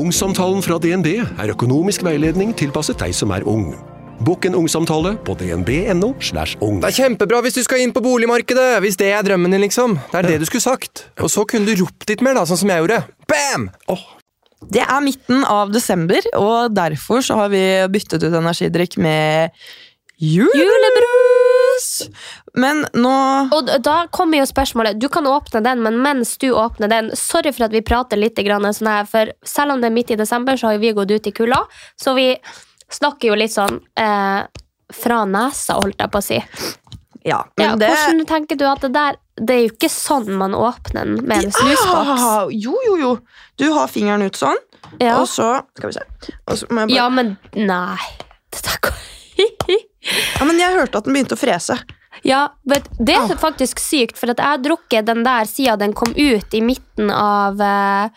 [0.00, 3.74] Ungsamtalen fra DNB er økonomisk veiledning tilpasset deg som er ung.
[4.24, 6.14] Bokk en ungsamtale på dnb.no.
[6.24, 6.78] slash ung.
[6.80, 9.98] Det er kjempebra hvis du skal inn på boligmarkedet, hvis det er drømmen din, liksom.
[10.12, 11.04] Det er det du skulle sagt.
[11.20, 13.02] Og så kunne du ropt litt mer, da, sånn som jeg gjorde.
[13.28, 13.68] Bam!
[14.72, 19.52] Det er midten av desember, og derfor så har vi byttet ut energidrikk med
[20.16, 21.09] julebrus!
[22.54, 23.12] Men nå
[23.54, 27.52] Og da kommer jo spørsmålet Du kan åpne den, men mens du åpner den Sorry
[27.52, 30.56] for at vi prater litt sånn her, for selv om det er midt i desember,
[30.56, 31.62] så har vi gått ut i kulda.
[31.96, 32.36] Så vi
[32.90, 34.42] snakker jo litt sånn eh,
[34.92, 36.40] fra nesa, holdt jeg på å si.
[37.22, 40.54] Ja, Ja, det Hvordan tenker du at det der Det er jo ikke sånn man
[40.56, 42.24] åpner den med en snusboks.
[42.24, 43.10] Ah, Jo, jo, jo.
[43.60, 44.56] Du har fingeren ut sånn,
[44.98, 45.18] Ja.
[45.20, 46.34] og så Skal vi se.
[46.46, 47.98] Bare, ja, men nei.
[48.50, 48.96] Det der går
[50.02, 51.78] ja, men jeg hørte at den begynte å frese.
[52.26, 56.12] Ja, vet, Det er faktisk sykt, for jeg har drukket den der siden den kom
[56.16, 58.10] ut i midten av eh,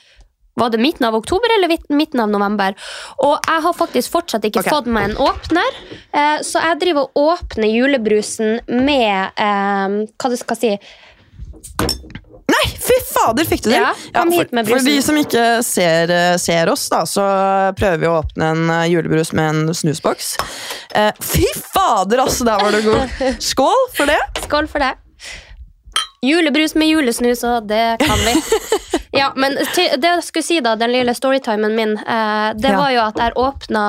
[0.60, 2.76] Var det midten av oktober eller midten av november?
[3.24, 4.74] Og jeg har faktisk fortsatt ikke okay.
[4.76, 5.80] fått meg en åpner,
[6.12, 10.76] eh, så jeg driver og åpner julebrusen med eh, Hva du skal si
[12.54, 13.80] Nei, fy fader, fikk du det?
[13.80, 17.24] Ja, kom hit med for, for de som ikke ser, eh, ser oss, da, så
[17.80, 20.36] prøver vi å åpne en eh, julebrus med en snusboks.
[20.94, 22.46] Eh, fy fader, altså!
[22.48, 23.18] Der var du god.
[23.52, 24.20] Skål for det.
[24.46, 24.94] Skål for det.
[26.24, 28.38] Julebrus med julesnus, og det kan vi.
[29.14, 32.78] Ja, men til, det jeg skulle si da, den lille storytimen min, eh, det Ja.
[32.80, 33.84] var jo at jeg åpna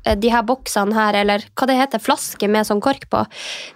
[0.00, 3.20] eh, de her boksene her, eller hva det heter, flasker med sånn kork på.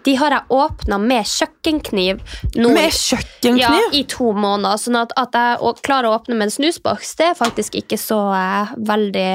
[0.08, 2.22] De har jeg åpna med kjøkkenkniv
[2.56, 3.60] nå Med kjøkkenkniv.
[3.60, 4.80] ja, i to måneder.
[4.80, 8.22] Sånn at, at jeg klarer å åpne med en snusboks, det er faktisk ikke så
[8.32, 9.28] eh, veldig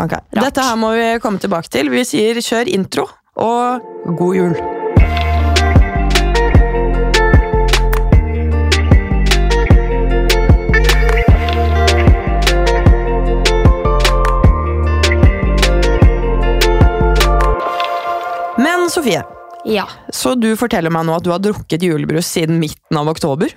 [0.00, 1.88] rart Dette her må vi komme tilbake til.
[1.94, 3.06] Vi sier kjør intro,
[3.38, 3.86] og
[4.18, 4.58] god jul.
[18.86, 19.22] Men Sofie,
[19.64, 19.88] Ja.
[20.14, 23.50] så du forteller meg nå at du har drukket julebrus siden midten av oktober?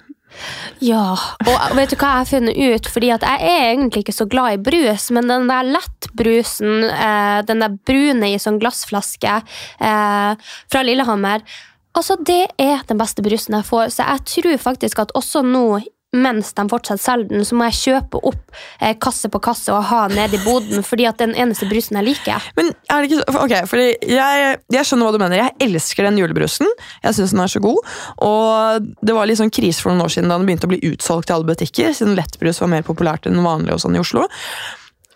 [0.82, 1.14] Ja,
[1.46, 2.90] og vet du hva jeg har funnet ut?
[2.90, 7.44] Fordi at jeg er egentlig ikke så glad i brus, men den der lettbrusen, eh,
[7.46, 10.34] den der brune i sånn glassflaske eh,
[10.66, 11.46] fra Lillehammer,
[11.94, 13.94] altså det er den beste brusen jeg får.
[13.94, 15.84] Så jeg tror faktisk at også nå,
[16.16, 19.86] mens de fortsatt selger den, så må jeg kjøpe opp eh, kasse på kasse og
[19.92, 22.50] ha nede i boden, fordi at den eneste brusen jeg liker.
[22.58, 25.44] Men er det ikke ok, fordi jeg, jeg skjønner hva du mener.
[25.44, 26.70] Jeg elsker den julebrusen.
[27.04, 27.94] Jeg syns den er så god.
[28.26, 30.82] Og det var litt sånn krise for noen år siden da den begynte å bli
[30.90, 34.26] utsolgt i alle butikker, siden lettbrus var mer populært enn vanlig og sånn i Oslo.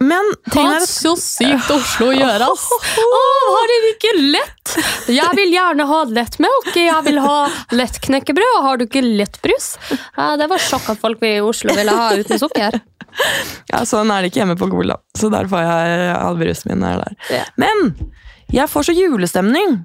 [0.03, 2.65] Men tingen er at så sykt Oslo å gjøre, ass!
[3.03, 3.21] Å,
[3.53, 4.73] har dere ikke lett?
[5.13, 7.37] Jeg vil gjerne ha lettmelk, jeg vil ha
[7.75, 9.73] lett knekkebrød, og har du ikke lettbrus?
[10.17, 12.79] Ja, det var sjokk at folk i Oslo ville ha uten sukker.
[13.71, 16.85] ja, sånn er det ikke hjemme på Gola, så derfor får jeg all brusen min
[16.89, 17.49] er der.
[17.61, 17.91] Men
[18.53, 19.79] jeg får så julestemning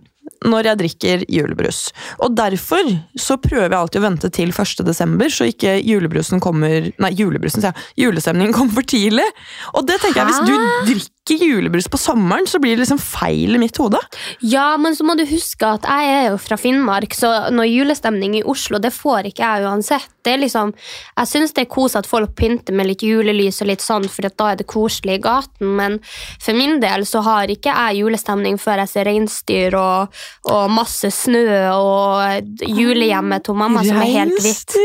[0.47, 1.89] når jeg drikker julebrus.
[2.23, 4.85] Og derfor så prøver jeg alltid å vente til 1.
[4.87, 8.07] desember, så ikke julebrusen kommer Nei, julebrusen, sier jeg.
[8.07, 9.27] Julestemningen kommer for tidlig.
[9.75, 13.57] Og det tenker jeg, hvis du drikker julebrus på sommeren, så blir det liksom feil
[13.57, 14.01] i mitt hode.
[14.41, 18.39] Ja, men så må du huske at jeg er jo fra Finnmark, så når julestemning
[18.39, 20.09] i Oslo, det får ikke jeg uansett.
[20.25, 20.73] Det er liksom,
[21.17, 24.29] jeg syns det er kos at folk pynter med litt julelys og litt sånn, for
[24.29, 28.59] da er det koselig i gaten, men for min del så har ikke jeg julestemning
[28.61, 30.19] før jeg ser reinsdyr og,
[30.49, 31.45] og masse snø
[31.75, 34.77] og julehjemmet til mamma som er helt hvitt.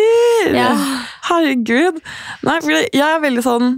[0.54, 0.70] Ja.
[1.30, 2.02] Herregud.
[2.44, 2.60] Nei,
[2.92, 3.74] jeg er veldig sånn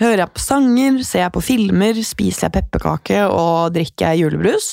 [0.00, 4.72] Hører jeg på sanger, ser jeg på filmer, spiser jeg pepperkake og drikker jeg julebrus,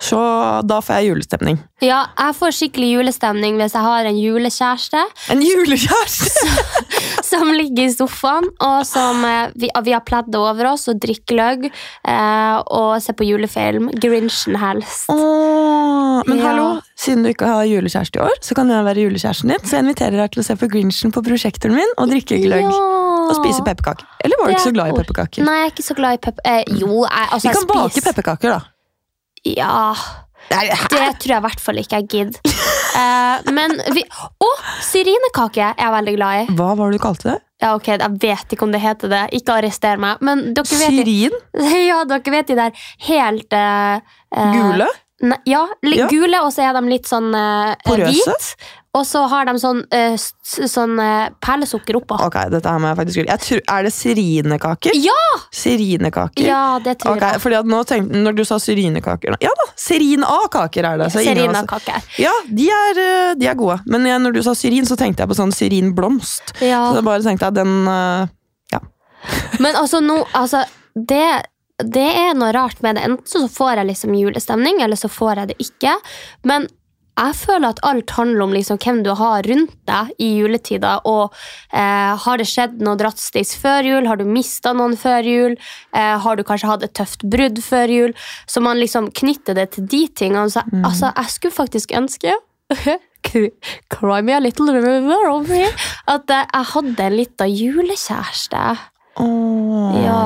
[0.00, 0.20] så
[0.64, 1.60] da får jeg julestemning.
[1.82, 5.02] Ja, jeg får skikkelig julestemning hvis jeg har en julekjæreste.
[5.34, 6.56] En julekjæreste!
[7.32, 11.38] som ligger i sofaen, og som eh, vi, vi har pledd over oss og drikker
[11.38, 13.90] løgg eh, og ser på julefilm.
[14.00, 15.10] Grinchen helst.
[15.12, 15.81] Åh,
[16.26, 16.44] men Ja.
[16.46, 19.62] hallo, siden du ikke har julekjæreste i år, så kan jeg være julekjæresten din.
[19.64, 22.68] Så jeg inviterer deg til å se på Grinchen på prosjektoren min og drikke gløgg.
[22.68, 22.82] Ja.
[23.30, 24.04] Og spise pepperkaker.
[24.24, 25.46] Eller var du ikke så glad i er pepperkaker?
[25.46, 26.42] Nei, jeg er ikke så glad i pepper...
[26.44, 28.60] Eh, jo, jeg, altså, Vi kan jeg bake pepperkaker, da.
[29.42, 29.94] Ja,
[30.50, 32.56] det tror jeg i hvert fall ikke jeg gidder.
[32.92, 34.48] Eh, men vi Å!
[34.84, 36.56] Syrinekake er jeg veldig glad i.
[36.58, 37.38] Hva var det du kalte det?
[37.62, 39.22] Ja, ok, Jeg vet ikke om det heter det.
[39.38, 40.20] Ikke arrester meg.
[40.20, 41.36] Men dere vet, Syrin?
[41.90, 44.02] ja, dere vet de der helt eh,
[44.34, 44.88] eh, Gule?
[45.22, 46.08] Ne, ja, litt Ja.
[46.10, 48.10] gule, og så er de litt sånn uh, Porøse?
[48.10, 48.54] hvit.
[48.92, 50.16] Og så har de sånn, uh,
[50.68, 52.18] sånn uh, perlesukker oppå.
[52.26, 54.96] Ok, dette her må jeg faktisk jeg tror, Er det syrinekaker?
[54.98, 55.20] Ja!
[55.54, 56.44] Syrinekaker?
[56.44, 57.40] Ja, det tror Ok, jeg.
[57.40, 61.08] fordi at nå tenkte, Når du sa syrinekaker Ja da, Serin A-kaker er det.
[61.14, 62.02] Serinakaker.
[62.20, 63.78] Ja, de er, eh, de er gode.
[63.86, 66.52] Men jeg, når du sa syrin, så tenkte jeg på sånn syrinblomst.
[66.60, 66.82] Ja.
[66.90, 67.72] Så da bare tenkte jeg den
[68.74, 68.80] Ja.
[69.62, 70.64] Men altså, nå, altså
[70.94, 71.46] det,
[71.82, 73.06] det er noe rart med det.
[73.08, 75.96] Enten så får jeg liksom julestemning, eller så får jeg det ikke.
[76.48, 76.68] Men
[77.12, 80.94] jeg føler at alt handler om liksom hvem du har rundt deg i juletida.
[81.08, 81.34] Og
[81.74, 84.08] eh, Har det skjedd noe drastisk før jul?
[84.08, 85.58] Har du mista noen før jul?
[85.92, 88.16] Eh, har du kanskje hatt et tøft brudd før jul?
[88.48, 90.48] Så man liksom knytter det til de tingene.
[90.52, 92.38] Så, altså, jeg skulle faktisk ønske
[93.92, 95.74] Cry me a little river over here.
[96.08, 98.64] At eh, jeg hadde en liten julekjæreste.
[100.02, 100.20] Ja,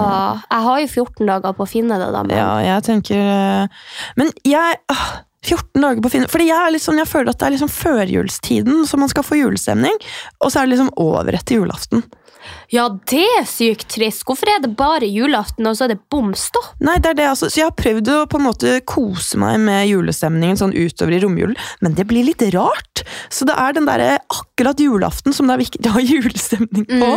[0.50, 2.24] jeg har jo 14 dager på å finne det, da.
[2.26, 3.80] Men Ja, jeg tenker eh,
[4.20, 5.06] Men jeg åh,
[5.46, 8.84] 14 dager på å finne Fordi jeg, sånn, jeg føler at det er liksom førjulstiden,
[8.88, 9.98] så man skal få julestemning.
[10.42, 12.02] Og så er det liksom over etter julaften.
[12.70, 14.24] ja, det er sykt trist.
[14.26, 16.72] Hvorfor er det bare julaften, og så er det bom stopp?
[16.82, 17.48] Nei, det er det altså.
[17.50, 21.22] Så jeg har prøvd å på en måte kose meg med julestemningen sånn utover i
[21.22, 23.02] romjulen, men det blir litt rart.
[23.30, 27.10] Så det er den derre akkurat julaften som det er viktig å ha julestemning på.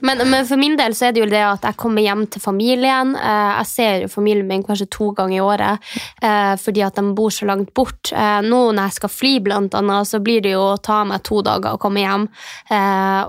[0.00, 2.42] Men, men for min del så er det jo det at jeg kommer hjem til
[2.42, 3.14] familien.
[3.16, 5.90] Eh, jeg ser jo familien min kanskje to ganger i året
[6.24, 8.12] eh, fordi at de bor så langt bort.
[8.12, 11.24] Eh, nå når jeg skal fly, blant annet, så blir det jo å ta meg
[11.26, 12.28] to dager å komme hjem.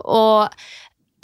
[0.09, 0.61] Og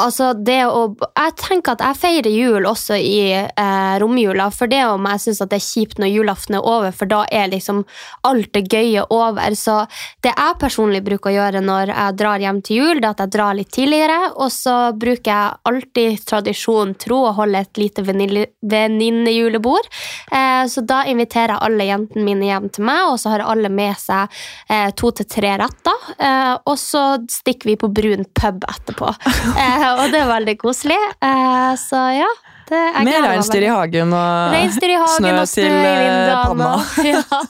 [0.01, 0.81] altså det å
[1.15, 5.41] Jeg tenker at jeg feirer jul også i eh, romjula, for det om jeg syns
[5.45, 7.83] det er kjipt når julaften er over, for da er liksom
[8.27, 9.55] alt det gøye over.
[9.57, 9.77] Så
[10.25, 13.23] det jeg personlig bruker å gjøre når jeg drar hjem til jul, det er at
[13.25, 18.05] jeg drar litt tidligere, og så bruker jeg alltid tradisjon tro å holde et lite
[18.05, 19.89] venninne- venninnejulebord.
[20.31, 23.71] Eh, så da inviterer jeg alle jentene mine hjem til meg, og så har alle
[23.73, 24.31] med seg
[24.69, 26.09] eh, to til tre retter.
[26.19, 29.13] Eh, og så stikker vi på brun pub etterpå.
[29.55, 30.99] Eh, og det er veldig koselig.
[31.23, 32.31] Eh, så ja.
[32.65, 36.69] Det, Med reinsdyr i hagen og i hagen snø og snø til eh, panna.
[37.05, 37.41] Ja.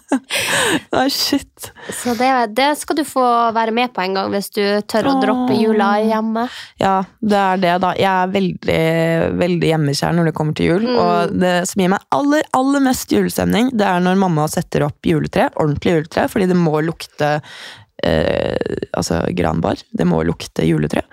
[0.92, 1.70] Nei, shit.
[1.96, 2.28] Så det,
[2.58, 3.24] det skal du få
[3.56, 4.62] være med på en gang hvis du
[4.92, 6.44] tør å droppe jula hjemme.
[6.82, 7.94] Ja, det er det, da.
[7.96, 8.82] Jeg er veldig,
[9.40, 10.90] veldig hjemmekjær når det kommer til jul.
[10.90, 11.00] Mm.
[11.06, 15.08] Og det som gir meg aller, aller mest julestemning, det er når mamma setter opp
[15.08, 15.48] juletre.
[15.56, 17.38] Ordentlig juletre, fordi det må lukte
[18.04, 19.80] eh, altså granbar.
[19.96, 21.08] Det må lukte juletre.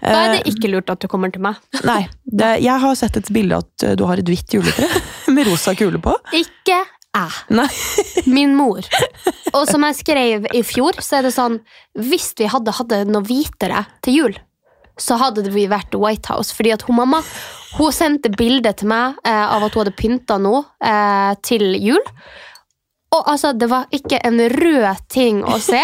[0.00, 1.60] Da er Eh, det ikke lurt at du kommer til meg.
[1.90, 4.88] Nei, det, jeg har sett et bilde at eh, du har et hvitt juletre
[5.34, 6.14] med rosa kule på.
[6.36, 6.82] Ikke
[7.16, 7.68] jeg.
[8.36, 8.84] Min mor.
[9.54, 11.62] Og som jeg skrev i fjor, så er det sånn
[11.96, 14.36] Hvis vi hadde hatt noe hvitere til jul,
[15.00, 16.54] så hadde vi vært White House.
[16.56, 17.22] Fordi at hun mamma
[17.76, 22.02] hun sendte bilde til meg eh, av at hun hadde pynta noe eh, til jul.
[23.14, 25.78] Og altså, Det var ikke en rød ting å se.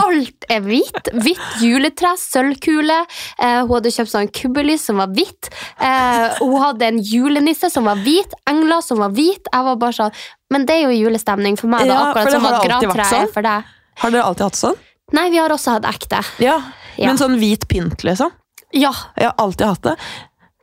[0.00, 1.10] Alt er hvitt.
[1.12, 2.96] Hvitt juletre, sølvkule.
[3.38, 5.50] Eh, hun hadde kjøpt sånn kubbelys som var hvitt.
[5.78, 8.32] Eh, hun hadde en julenisse som var hvit.
[8.50, 9.46] Engler som var hvit.
[9.52, 10.12] Jeg var bare sånn
[10.52, 11.86] Men det er jo julestemning for meg.
[11.88, 13.22] da, Ja, for akkurat det som har at vært sånn.
[13.22, 13.64] er for deg.
[14.02, 14.76] Har dere alltid hatt sånn?
[15.12, 16.20] Nei, vi har også hatt ekte.
[16.40, 16.58] Ja.
[16.98, 17.06] Ja.
[17.06, 18.32] Men sånn hvit pynt, liksom?
[18.72, 19.96] Ja, Jeg har alltid hatt det.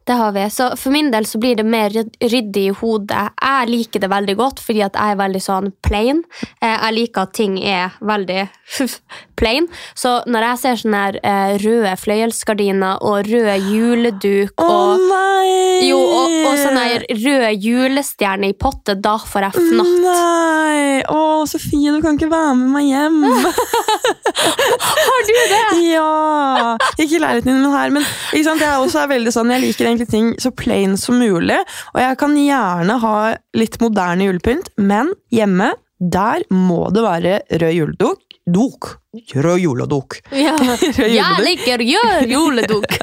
[0.09, 0.43] Det har vi.
[0.49, 3.27] Så for min del så blir det mer ryddig i hodet.
[3.41, 6.23] Jeg liker det veldig godt, fordi at jeg er veldig sånn plain.
[6.61, 8.47] Eh, Jeg liker at ting er veldig
[9.39, 9.69] plain.
[9.97, 15.87] Så når jeg ser sånne her, eh, røde fløyelsgardiner og rød juleduk Å og nei!
[15.87, 19.95] Jo, og, og sånn her rød julestjerne i potte, da får jeg fnatt.
[20.03, 21.01] Nei!
[21.07, 23.19] Å, Sofie, du kan ikke være med meg hjem.
[25.09, 25.63] Har du det?
[25.89, 26.75] ja!
[26.99, 27.93] Ikke leiligheten men her.
[27.95, 28.63] Men ikke sant?
[28.63, 31.59] jeg også er veldig sånn, jeg liker egentlig ting så plain som mulig.
[31.95, 33.15] Og jeg kan gjerne ha
[33.57, 38.25] litt moderne julepynt, men hjemme, der må det være rød juleduk.
[38.49, 38.95] Duk.
[39.33, 40.21] Rød juleduk.
[40.39, 40.55] Ja.
[40.97, 42.93] Jeg liker gjør juleduk.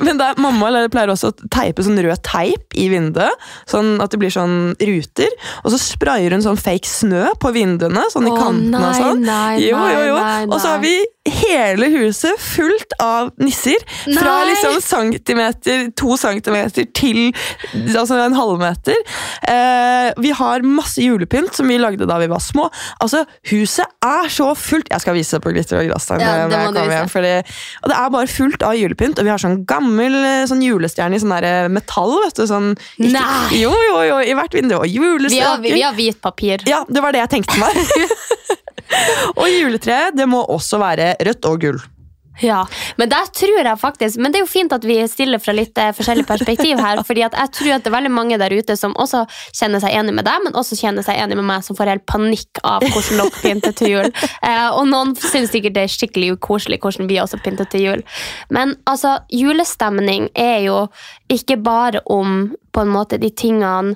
[0.00, 4.12] Men der, mamma eller, pleier også å teipe sånn rød teip i vinduet, sånn at
[4.12, 5.32] det blir sånn ruter.
[5.62, 9.00] Og så sprayer hun sånn fake snø på vinduene, sånn i oh, kantene og nei,
[9.00, 9.24] sånn.
[9.28, 10.16] nei, jo, jo, jo.
[10.20, 10.96] nei, nei, Og så har vi
[11.42, 13.82] hele huset fullt av nisser.
[14.16, 17.30] Fra liksom centimeter, to centimeter til
[17.94, 18.98] altså en halvmeter.
[19.52, 22.68] Eh, vi har masse julepynt som vi lagde da vi var små.
[23.02, 24.90] Altså, Huset er så fullt!
[24.92, 26.22] Jeg skal vise det på Glitter og Glasstegn.
[26.24, 26.98] Ja, det må du vise.
[26.98, 27.32] hjem, fordi,
[27.82, 31.18] og det er bare fullt av julepynt, og vi har sånn gammel eh, sånn julestjerne
[31.18, 32.14] i sånn der, eh, metall.
[32.26, 33.62] vet du, sånn, ikke, Nei.
[33.62, 34.78] Jo, jo, jo, i hvert vindu.
[34.80, 34.88] Og
[35.32, 35.42] Vi
[35.78, 36.64] vi har hvit papir.
[36.70, 37.76] Ja, det var det jeg tenkte meg.
[39.40, 41.82] og juletreet, det må også være rødt og gull.
[42.40, 42.62] Ja,
[42.96, 45.76] men der tror jeg faktisk Men det er jo fint at vi stiller fra litt
[45.78, 47.02] eh, forskjellig perspektiv her.
[47.08, 49.94] fordi at jeg tror at det er veldig mange der ute som også kjenner seg
[49.98, 52.84] enig med deg, men også kjenner seg enig med meg, som får helt panikk av
[52.86, 54.12] hvordan dere pynter til jul.
[54.42, 58.02] Eh, og noen syns sikkert det er skikkelig ukoselig hvordan vi også pynter til jul.
[58.50, 60.78] Men altså, julestemning er jo
[61.30, 63.94] ikke bare om på en måte de tingene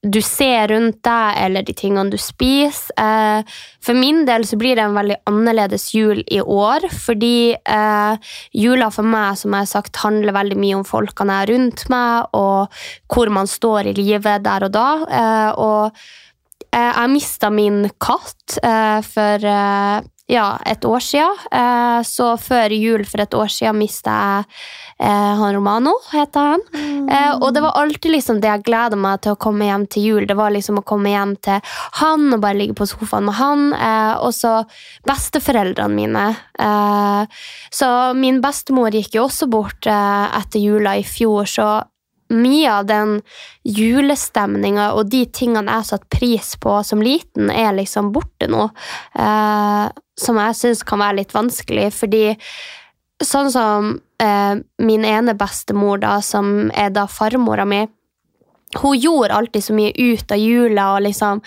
[0.00, 2.94] du ser rundt deg, eller de tingene du spiser.
[2.96, 8.30] Eh, for min del så blir det en veldig annerledes jul i år, fordi eh,
[8.56, 11.84] jula for meg som jeg har sagt, handler veldig mye om folkene jeg er rundt
[11.92, 12.80] meg, og
[13.12, 14.88] hvor man står i livet der og da.
[15.20, 16.02] Eh, og
[16.70, 18.60] jeg mista min katt
[19.02, 19.46] for
[20.30, 22.04] ja, et år siden.
[22.06, 24.44] så før jul for et år siden mista jeg
[25.02, 26.60] Eh, han Romano heter han.
[26.74, 27.08] Mm.
[27.08, 30.04] Eh, og det var alltid liksom det jeg gleda meg til å komme hjem til
[30.04, 30.26] jul.
[30.28, 31.62] Det var liksom å komme hjem til
[32.02, 33.70] han og bare ligge på sofaen med han.
[33.72, 34.58] Eh, og så
[35.08, 36.26] besteforeldrene mine.
[36.60, 37.40] Eh,
[37.72, 41.70] så min bestemor gikk jo også bort eh, etter jula i fjor, så
[42.30, 43.16] mye av den
[43.66, 48.68] julestemninga og de tingene jeg satte pris på som liten, er liksom borte nå.
[49.18, 49.86] Eh,
[50.20, 52.24] som jeg syns kan være litt vanskelig, fordi
[53.24, 57.84] sånn som eh, min ene bestemor, da, som er da farmora mi,
[58.80, 61.40] hun gjorde alltid så mye ut av jula og liksom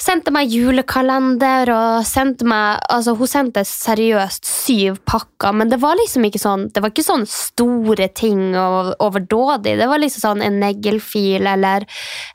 [0.00, 5.98] sendte meg julekalender og sendte meg altså Hun sendte seriøst syv pakker, men det var
[6.00, 9.76] liksom ikke sånn det var ikke sånn store ting og overdådig.
[9.78, 11.86] Det var liksom sånn en neglefil eller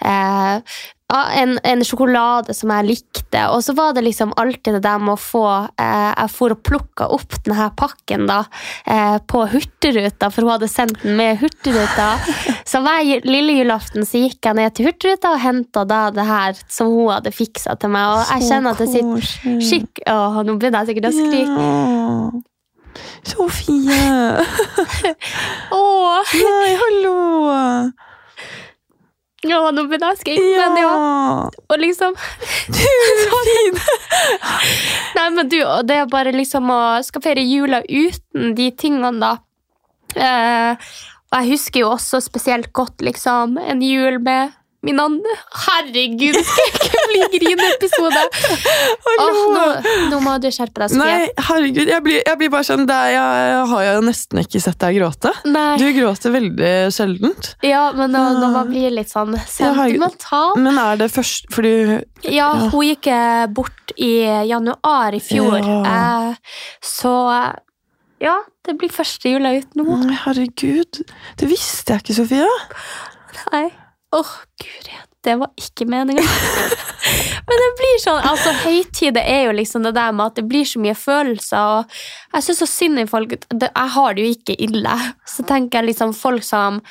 [0.05, 3.41] eh, en, en, sjokolade som jeg likte.
[3.49, 5.45] Og så var det liksom alltid det der med å få
[5.81, 8.43] eh, Jeg for og plukka opp denne pakken da,
[8.85, 12.11] eh, på Hurtigruta, for hun hadde sendt den med Hurtigruta.
[12.69, 16.91] Så hver lille julaften så gikk jeg ned til Hurtigruta og henta det her som
[16.93, 18.11] hun hadde fiksa til meg.
[18.13, 20.03] Og jeg kjenner at det sitter skikk...
[20.05, 21.65] Åh, nå begynner jeg sikkert å skrike.
[21.65, 22.45] Ja.
[23.29, 23.97] Sofie!
[25.79, 26.35] Åh!
[26.43, 27.17] Nei, hallo!
[29.47, 30.65] Ja, nå var jeg ja.
[30.67, 30.95] men ja.
[31.71, 32.15] Og liksom
[32.67, 33.77] Du er fin!
[35.15, 39.31] Nei, men du, det er bare liksom å skal feire jula uten de tingene, da.
[40.19, 40.91] Eh,
[41.29, 44.55] og jeg husker jo også spesielt godt liksom en jul med
[44.85, 45.33] Min andre
[45.65, 48.21] Herregud, det skal ikke bli grineepisode!
[49.19, 49.63] Oh, nå,
[50.11, 50.99] nå må du skjerpe deg, Sofie.
[51.01, 54.77] Nei, herregud, jeg blir, jeg blir bare sånn er, Jeg har jo nesten ikke sett
[54.79, 55.31] deg gråte.
[55.49, 55.73] Nei.
[55.81, 57.49] Du gråter veldig sjeldent.
[57.65, 61.73] Ja, men nå, nå man blir litt sånn sentimental Men er det først fordi
[62.31, 64.13] Ja, hun gikk eh, bort i
[64.47, 65.59] januar i fjor.
[65.59, 65.81] Ja.
[66.29, 67.13] Eh, så
[68.23, 69.99] ja, det blir første jula ut nå.
[70.23, 71.03] Herregud.
[71.39, 72.49] Det visste jeg ikke, Sofie.
[73.51, 73.67] Nei.
[74.11, 76.23] Åh, oh, guri, det var ikke meninga.
[77.49, 80.65] Men det blir sånn, altså Høytid er jo liksom det der med at det blir
[80.65, 81.79] så mye følelser.
[81.79, 84.97] og Jeg syns så synd i folk det, Jeg har det jo ikke ille.
[85.29, 86.81] Så tenker jeg liksom folk som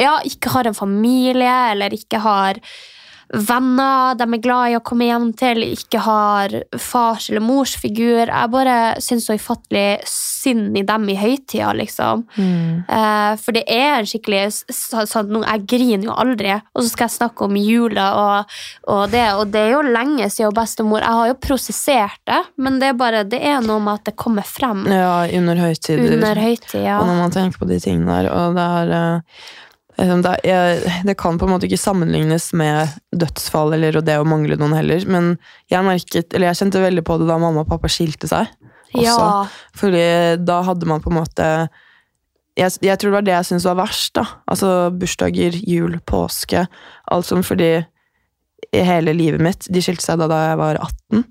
[0.00, 2.60] ja, ikke har en familie, eller ikke har
[3.30, 8.26] venner de er glad i å komme hjem til, ikke har fars- eller morsfigur.
[8.26, 12.24] Jeg bare syns så ufattelig synd i dem i høytida, liksom.
[12.36, 12.84] Mm.
[12.88, 17.18] Eh, for det er en skikkelig sånn, Jeg griner jo aldri, og så skal jeg
[17.18, 18.58] snakke om jula og,
[18.88, 19.26] og, det.
[19.38, 22.98] Og det er jo lenge siden bestemor Jeg har jo prosessert det, men det er
[22.98, 24.86] bare det er noe med at det kommer frem.
[24.90, 26.16] Ja, under høytider.
[26.16, 27.00] Under høytid, ja.
[27.00, 28.32] Og når man tenker på de tingene der.
[28.32, 29.69] Og det er Liksom,
[30.00, 34.56] det, jeg, det, kan på en måte ikke sammenlignes med dødsfall eller det å mangle
[34.60, 35.04] noen heller.
[35.10, 35.34] Men
[35.72, 38.48] jeg merket, eller jeg kjente veldig på det da mamma og pappa skilte seg.
[38.94, 39.04] Også.
[39.04, 39.44] Ja.
[39.76, 40.04] Fordi
[40.42, 41.46] da hadde man på en måte
[42.58, 44.14] Jeg, jeg tror det var det jeg syntes var verst.
[44.18, 44.24] da.
[44.50, 46.64] Altså bursdager, jul, påske.
[47.10, 47.76] Alt sånn fordi
[48.70, 51.24] hele livet mitt De skilte seg da, da jeg var 18.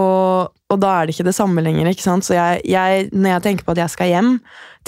[0.00, 1.90] Og, og, da er det ikke det samme lenger.
[1.90, 2.24] ikke sant?
[2.24, 4.32] Så jeg, jeg, når jeg tenker på at jeg skal hjem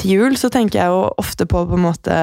[0.00, 2.18] til jul, så tenker jeg jo ofte på på en måte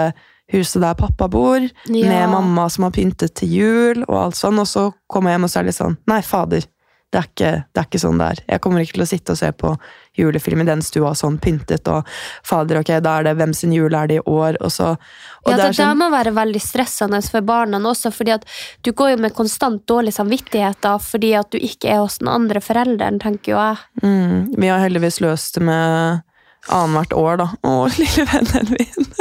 [0.52, 2.12] huset der pappa bor, ja.
[2.12, 5.48] med mamma som har pyntet til jul, og alt sånn, og så kommer jeg hjem
[5.48, 6.70] og så er det litt sånn Nei, fader.
[7.12, 8.40] Det er, ikke, det er ikke sånn det er.
[8.54, 9.74] Jeg kommer ikke til å sitte og se på
[10.16, 12.08] julefilm i den stua sånn pyntet, og
[12.48, 15.52] fader, ok, da er det hvem sin jul er det i år, og så og
[15.52, 18.48] Ja, det, det sånn, må være veldig stressende for barna også, fordi at
[18.88, 22.32] du går jo med konstant dårlig samvittighet da, fordi at du ikke er hos den
[22.32, 23.84] andre forelderen, tenker jo jeg.
[24.06, 26.24] Mm, vi har heldigvis løst det med
[26.72, 27.52] annethvert år, da.
[27.68, 29.12] Å, lille vennen min.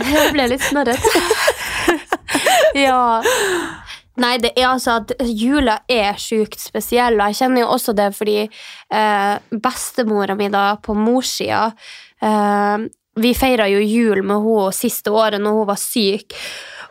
[0.00, 1.02] Jeg ble litt snørret.
[2.86, 3.20] ja.
[4.22, 8.10] Nei, det er altså at jula er sjukt spesiell, og jeg kjenner jo også det
[8.16, 11.70] fordi eh, bestemora mi da på morssida
[12.20, 12.84] eh,
[13.22, 16.36] Vi feira jo jul med henne siste året når hun var syk,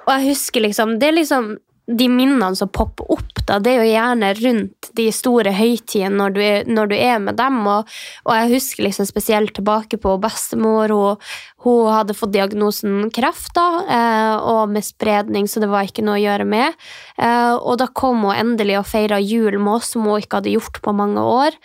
[0.07, 1.53] og jeg husker liksom Det er liksom
[1.97, 3.59] de minnene som popper opp da.
[3.59, 7.59] Det er jo gjerne rundt de store høytidene når, når du er med dem.
[7.67, 7.89] Og,
[8.25, 10.93] og jeg husker liksom spesielt tilbake på bestemor.
[10.95, 11.31] Hun,
[11.65, 16.19] hun hadde fått diagnosen kreft da, eh, og med spredning, så det var ikke noe
[16.19, 16.77] å gjøre med.
[17.17, 20.55] Eh, og da kom hun endelig og feira jul med oss, som hun ikke hadde
[20.55, 21.59] gjort på mange år.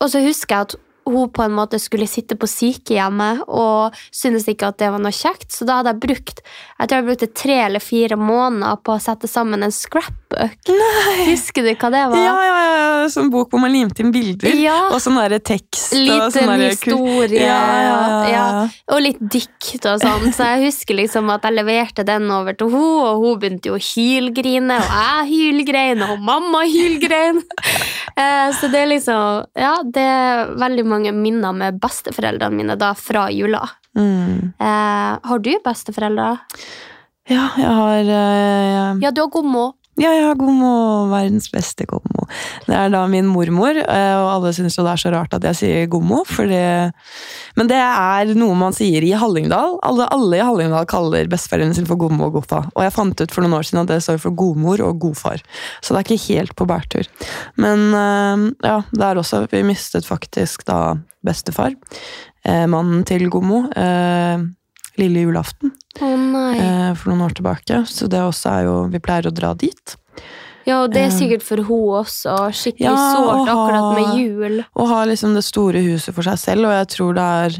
[0.00, 0.78] Og så husker jeg at
[1.12, 5.14] hun på en måte skulle sitte på sykehjemmet og syntes ikke at det var noe
[5.14, 6.42] kjekt, så da hadde jeg brukt
[6.80, 10.70] jeg tror jeg brukte tre eller fire måneder på å sette sammen en scrapbook.
[11.26, 12.16] Husker du hva det var?
[12.16, 14.54] Ja, ja, ja, Sånn bok hvor man limte inn bilder.
[14.56, 14.76] Ja.
[14.94, 15.92] Og sånn derre tekst.
[15.96, 18.30] Liten sånn historie Ja, ja, ja, ja.
[18.32, 18.64] ja.
[18.94, 20.30] og litt dikt og sånn.
[20.36, 23.76] Så jeg husker liksom at jeg leverte den over til hun, og hun begynte jo
[23.76, 27.42] å hylgrine, og jeg hylgrein, og mamma hylgrein.
[28.20, 32.92] Eh, Så det er liksom Ja, det er veldig mange minner med besteforeldrene mine da
[32.98, 33.64] fra jula.
[33.98, 34.52] Mm.
[34.60, 36.36] Eh, har du besteforeldre?
[37.30, 39.72] Ja, jeg har eh, Ja, du har gommo.
[40.00, 41.08] Ja, ja, gommo.
[41.10, 42.24] Verdens beste gommo.
[42.64, 45.44] Det er da min mormor, eh, og alle syns jo det er så rart at
[45.50, 46.22] jeg sier gommo.
[46.24, 46.60] Fordi...
[47.58, 49.76] Men det er noe man sier i Hallingdal.
[49.84, 52.62] Alle, alle i Hallingdal kaller besteforeldrene sine for gommo og godfa.
[52.72, 55.44] Og jeg fant ut for noen år siden at det står for godmor og godfar.
[55.82, 57.10] Så det er ikke helt på bærtur.
[57.60, 61.76] Men eh, ja, det er også Vi mistet faktisk da bestefar.
[62.48, 63.66] Eh, mannen til gommo.
[65.00, 66.12] Lille julaften oh,
[66.52, 67.82] eh, for noen år tilbake.
[67.88, 69.96] Så det også er jo Vi pleier å dra dit.
[70.68, 72.36] Ja, og det er sikkert for hun også.
[72.54, 74.60] Skikkelig Ja, sårt å akkurat med jul.
[74.76, 77.58] Og ha liksom det store huset for seg selv, og jeg tror det er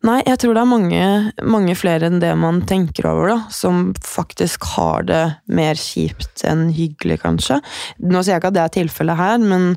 [0.00, 1.06] Nei, jeg tror det er mange,
[1.44, 6.70] mange flere enn det man tenker over, da, som faktisk har det mer kjipt enn
[6.72, 7.58] hyggelig, kanskje.
[8.00, 9.74] Nå sier jeg ikke at det er tilfellet her, men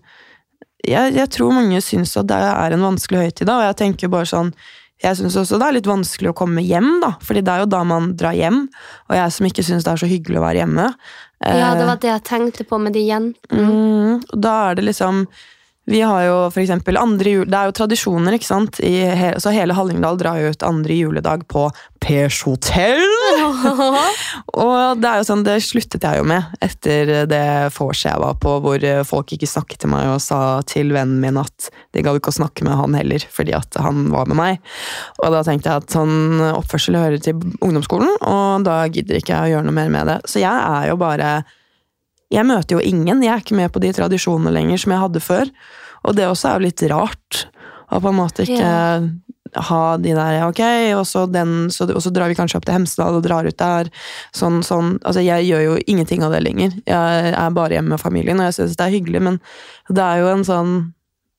[0.87, 4.13] jeg, jeg tror mange syns at det er en vanskelig høytid, da, og jeg tenker
[4.15, 4.53] bare sånn
[5.03, 7.71] jeg syns også det er litt vanskelig å komme hjem, da, fordi det er jo
[7.73, 8.65] da man drar hjem.
[9.09, 10.85] Og jeg som ikke syns det er så hyggelig å være hjemme.
[11.43, 13.65] Ja, det eh, var det jeg tenkte på med de jentene.
[13.67, 15.25] Mm, da er det liksom
[15.85, 17.47] Vi har jo for eksempel andre jul...
[17.49, 18.79] Det er jo tradisjoner, ikke sant?
[18.79, 21.65] I he, så hele Hallingdal drar jo ut andre juledag på
[22.03, 23.03] Pers hotell!
[24.63, 27.43] og det er jo sånn, det sluttet jeg jo med etter det
[27.75, 31.39] vorset jeg var på, hvor folk ikke snakket til meg og sa til vennen min
[31.41, 34.61] at de gadd ikke å snakke med han heller, fordi at han var med meg.
[35.23, 39.51] Og da tenkte jeg at sånn oppførsel hører til ungdomsskolen, og da gidder ikke jeg
[39.51, 40.17] å gjøre noe mer med det.
[40.31, 41.33] Så jeg er jo bare
[42.33, 43.21] jeg møter jo ingen.
[43.23, 45.51] Jeg er ikke med på de tradisjonene lenger som jeg hadde før.
[46.03, 47.43] Og det også er jo litt rart.
[47.93, 48.71] Å på en måte ikke
[49.69, 50.59] ha de der Ok,
[50.97, 53.57] og så, den, så, og så drar vi kanskje opp til Hemsedal og drar ut
[53.59, 53.91] der.
[54.33, 54.95] Sånn, sånn.
[55.05, 56.73] Altså, jeg gjør jo ingenting av det lenger.
[56.89, 59.37] Jeg er bare hjemme med familien, og jeg syns det er hyggelig, men
[59.93, 60.73] det er jo en sånn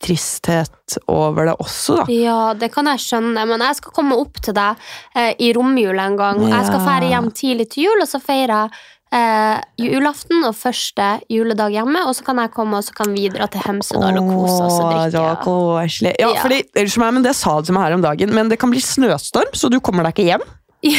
[0.05, 2.05] tristhet over det også, da.
[2.13, 4.81] Ja, det kan jeg skjønne, men jeg skal komme opp til deg
[5.17, 6.43] eh, i romjula en gang.
[6.45, 6.85] Jeg skal Ja.
[6.85, 8.71] feire hjem tidlig til jul, og så feirer jeg
[9.15, 13.29] eh, julaften og første juledag hjemme, og så kan jeg komme og så kan vi
[13.33, 15.13] dra til Hemsedal og kose oss og drikke.
[15.15, 16.15] så koselig.
[16.21, 16.43] Ja, Ja.
[16.43, 16.61] fordi,
[17.05, 19.55] meg, men det sa du til meg her om dagen, men det kan bli snøstorm,
[19.55, 20.45] så du kommer deg ikke hjem?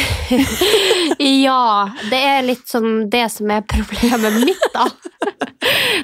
[1.22, 4.88] Ja, det er litt sånn det som er problemet mitt, da.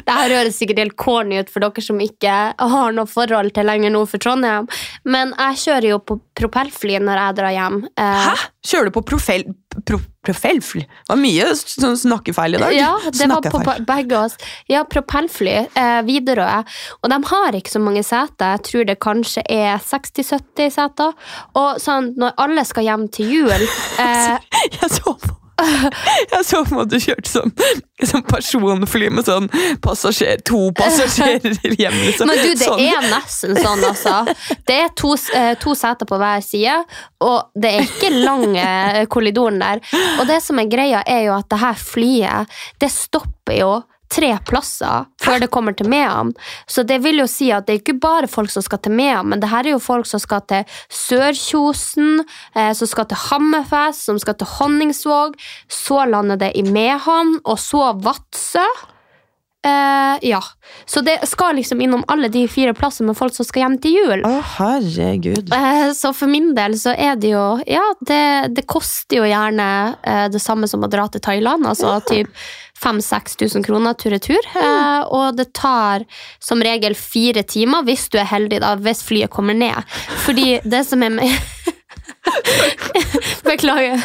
[0.02, 3.68] Det her høres sikkert helt corny ut for dere som ikke har noe forhold til
[3.68, 4.66] lenger nord for Trondheim,
[5.04, 7.76] men jeg kjører jo på propellfly når jeg drar hjem.
[7.92, 8.32] Eh, Hæ?
[8.66, 9.44] Kjører du på propell...
[9.86, 10.84] Pro, profilfly?
[10.86, 12.76] Det var mye sånn snakkefeil i dag.
[12.76, 14.38] Ja, det var på begge oss.
[14.70, 16.62] Ja, propellfly, eh, Widerøe.
[17.02, 18.56] Og de har ikke så mange seter.
[18.56, 21.14] Jeg tror det kanskje er 60-70 seter.
[21.58, 23.68] Og sånn, når alle skal hjem til jul
[24.02, 24.34] eh,
[24.72, 25.41] Jeg så på
[26.32, 27.52] jeg så på at du kjørte som,
[28.02, 29.48] som personfly med sånn
[29.84, 31.98] passasjer, to passasjerer hjem.
[32.06, 32.30] Liksom.
[32.30, 32.82] Men du, det sånn.
[32.82, 34.18] er nesten sånn, altså.
[34.68, 36.78] Det er to, eh, to seter på hver side,
[37.22, 39.82] og det er ikke lang eh, korridoren der.
[40.18, 43.72] Og det som er greia, er jo at det her flyet, det stopper jo
[44.12, 46.32] tre plasser før det kommer til Mehamn.
[46.70, 49.32] Så det vil jo si at det er ikke bare folk som skal til Mehamn,
[49.32, 54.06] men det her er jo folk som skal til Sørkjosen, eh, som skal til Hammerfest,
[54.08, 55.38] som skal til Honningsvåg.
[55.68, 58.66] Så lander det i Mehamn, og så Vadsø.
[59.62, 60.40] Eh, ja.
[60.86, 63.98] Så det skal liksom innom alle de fire plassene med folk som skal hjem til
[64.00, 64.24] jul.
[64.26, 65.52] Å, herregud.
[65.54, 68.22] Uh, Så for min del så er det jo Ja, det,
[68.56, 69.68] det koster jo gjerne
[70.02, 71.66] uh, det samme som å dra til Thailand.
[71.68, 72.30] Altså typ
[72.82, 74.42] 5000-6000 kroner tur-retur.
[74.58, 76.02] Eh, og det tar
[76.42, 79.78] som regel fire timer, hvis du er heldig, da, hvis flyet kommer ned.
[80.26, 81.30] Fordi det som er med
[83.46, 84.02] Beklager.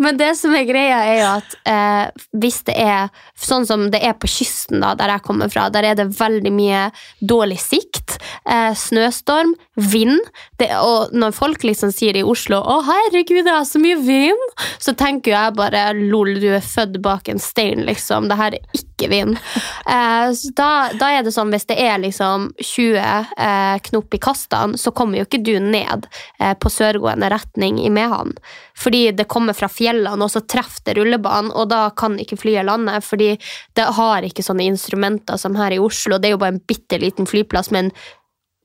[0.00, 4.00] Men det som er greia, er jo at eh, hvis det er sånn som det
[4.06, 6.86] er på kysten, da, der jeg kommer fra, der er det veldig mye
[7.20, 8.16] dårlig sikt.
[8.50, 10.18] eh, snøstorm, vind.
[10.58, 14.50] Det, og når folk liksom sier i Oslo 'Å, herregud, det er så mye vind',
[14.78, 18.28] så tenker jeg bare 'lol, du er født bak en stein', liksom.
[18.28, 19.38] Det her er ikke vind.
[19.86, 24.20] Eh, så da, da er det sånn, hvis det er liksom 20 eh, knop i
[24.22, 26.08] kastene, så kommer jo ikke du ned
[26.38, 28.36] eh, på sørgående retning i Mehamn.
[28.80, 32.68] Fordi det kommer fra fjellene, og så treffer det rullebanen, og da kan ikke flyet
[32.68, 33.34] lande, fordi
[33.78, 36.18] det har ikke sånne instrumenter som her i Oslo.
[36.18, 37.94] Det er jo bare en bitte liten flyplass med en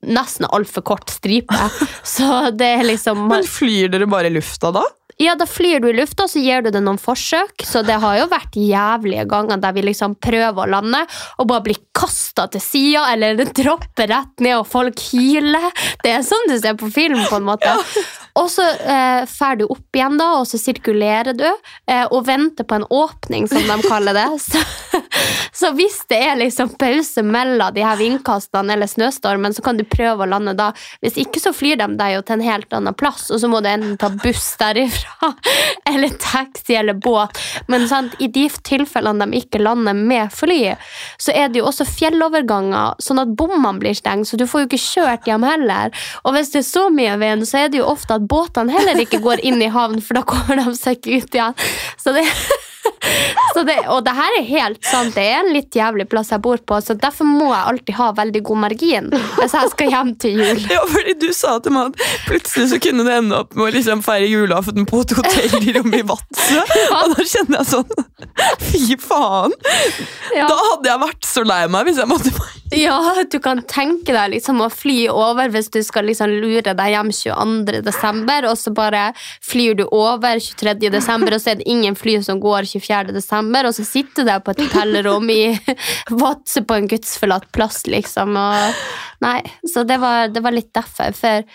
[0.05, 1.55] nesten altfor kort stripe.
[2.03, 4.85] Så det er liksom Men flyr dere bare i lufta da?
[5.21, 7.63] Ja, da flyr du i lufta, så gir du det noen forsøk.
[7.63, 11.05] Så det har jo vært jævlige ganger der vi liksom prøver å lande
[11.39, 15.69] og bare blir kasta til sida, eller dropper rett ned, og folk hyler.
[16.03, 17.77] Det er sånn du ser på film, på en måte.
[18.35, 21.47] Og så eh, fer du opp igjen, da, og så sirkulerer du,
[21.87, 24.27] eh, og venter på en åpning, som de kaller det.
[24.45, 24.59] Så,
[25.55, 29.83] så hvis det er liksom pause mellom de her vindkastene eller snøstormen, så kan du
[29.87, 30.69] prøve å lande da.
[31.03, 33.61] Hvis ikke, så flyr de deg jo til en helt annen plass, og så må
[33.63, 35.31] du enten ta buss derifra,
[35.91, 37.39] eller taxi eller båt.
[37.71, 40.59] Men sant, i de tilfellene de ikke lander med fly,
[41.21, 44.69] så er det jo også fjelloverganger, sånn at bommene blir stengt, så du får jo
[44.71, 45.95] ikke kjørt hjem heller.
[46.23, 49.01] Og hvis det er så mye vind, så er det jo ofte at båtene heller
[49.01, 51.59] ikke går inn i havn, for da kommer de seg ikke ut igjen.
[52.01, 52.25] Så det,
[53.67, 56.61] det, og det her er helt sant, det er en litt jævlig plass jeg bor
[56.67, 60.41] på, så derfor må jeg alltid ha veldig god margin hvis jeg skal hjem til
[60.41, 60.63] jul.
[60.75, 63.71] Ja, fordi du sa til meg at plutselig så kunne det ende opp med å
[63.77, 66.99] liksom feire julaften på et hotell i rommet Vadsø, ja.
[66.99, 68.03] og da kjenner jeg sånn
[68.65, 69.53] Fy faen!
[70.35, 70.49] Ja.
[70.49, 72.33] Da hadde jeg vært så lei meg hvis jeg måtte
[72.75, 72.97] Ja,
[73.31, 77.11] du kan tenke deg liksom å fly over hvis du skal liksom lure deg hjem
[77.15, 77.81] 22.
[77.85, 79.07] desember og så bare
[79.45, 80.89] flyr du over 23.
[80.91, 82.74] desember, og så er det ingen fly som går 22.
[82.83, 85.41] 24.12., og så sitter jeg på et hotellrom i
[86.21, 88.35] Vadsø på en gudsforlatt plass, liksom.
[88.39, 88.81] Og,
[89.25, 89.39] nei,
[89.71, 91.15] så det var, det var litt derfor.
[91.17, 91.45] For,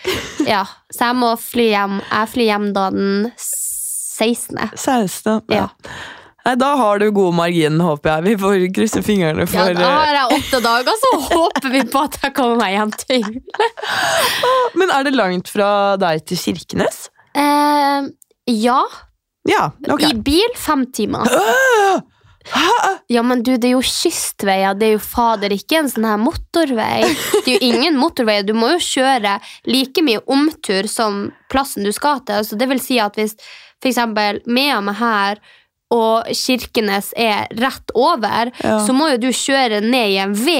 [0.47, 1.99] ja, så jeg må fly hjem.
[2.07, 4.73] Jeg flyr hjem da den 16.
[4.77, 5.39] 16.
[5.53, 5.63] ja.
[5.63, 5.69] ja.
[6.45, 8.23] Nei, Da har du god margin, håper jeg.
[8.25, 11.83] Vi får krysse fingrene for Ja, Da eh, har jeg åtte dager, så håper vi
[11.85, 13.27] på at jeg kommer meg hjem til
[14.79, 15.69] Men er det langt fra
[16.01, 17.05] deg til Kirkenes?
[17.37, 18.09] Eh,
[18.57, 18.81] ja,
[19.49, 20.03] ja, ok.
[20.05, 21.25] I bil fem timer.
[23.07, 24.73] Ja, men du, det er jo kystveier.
[24.77, 27.03] Det er jo fader ikke en sånn her motorvei.
[27.43, 28.39] Det er jo ingen motorvei.
[28.47, 29.35] Du må jo kjøre
[29.69, 32.41] like mye omtur som plassen du skal til.
[32.47, 33.35] Så det vil si at hvis
[33.81, 35.41] for eksempel Mehamn er her,
[35.91, 38.77] og Kirkenes er rett over, Ja.
[38.85, 40.53] så må jo du kjøre ned i en V,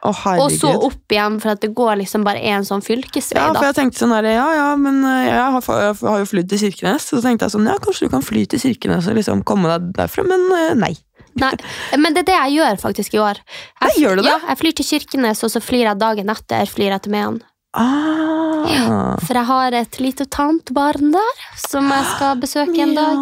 [0.00, 0.44] Herregud.
[0.44, 3.42] og så opp igjen, for at det går liksom bare en sånn fylkesvei.
[3.42, 6.30] Ja, for jeg tenkte sånn her, ja, ja, men øh, jeg har, jeg har jo
[6.30, 7.10] flydd til Kirkenes.
[7.10, 9.92] Så tenkte jeg sånn, ja, kanskje du kan fly til Kirkenes og liksom komme deg
[10.00, 10.94] derfra, men øh, nei.
[11.38, 11.52] Nei,
[12.00, 13.38] men det er det jeg gjør faktisk i år.
[13.44, 14.32] Jeg, Nei, gjør du det?
[14.32, 17.38] Ja, jeg flyr til Kirkenes, og så flyr jeg dagen etter flyr jeg til Mehamn.
[17.70, 19.14] Ah.
[19.22, 23.20] For jeg har et lite tantebarn der som jeg skal besøke en dag.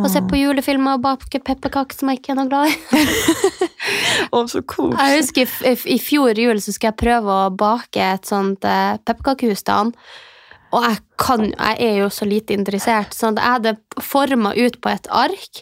[0.00, 3.04] Og se på julefilmer og bake pepperkaker som jeg ikke er noe glad i.
[4.34, 4.98] Å, så koselig.
[4.98, 8.96] Jeg husker i, i fjor jul så skulle jeg prøve å bake et sånt eh,
[9.06, 9.94] pepperkakehus til han.
[10.74, 14.90] Og jeg, kan, jeg er jo så lite interessert, så jeg hadde forma ut på
[14.90, 15.60] et ark.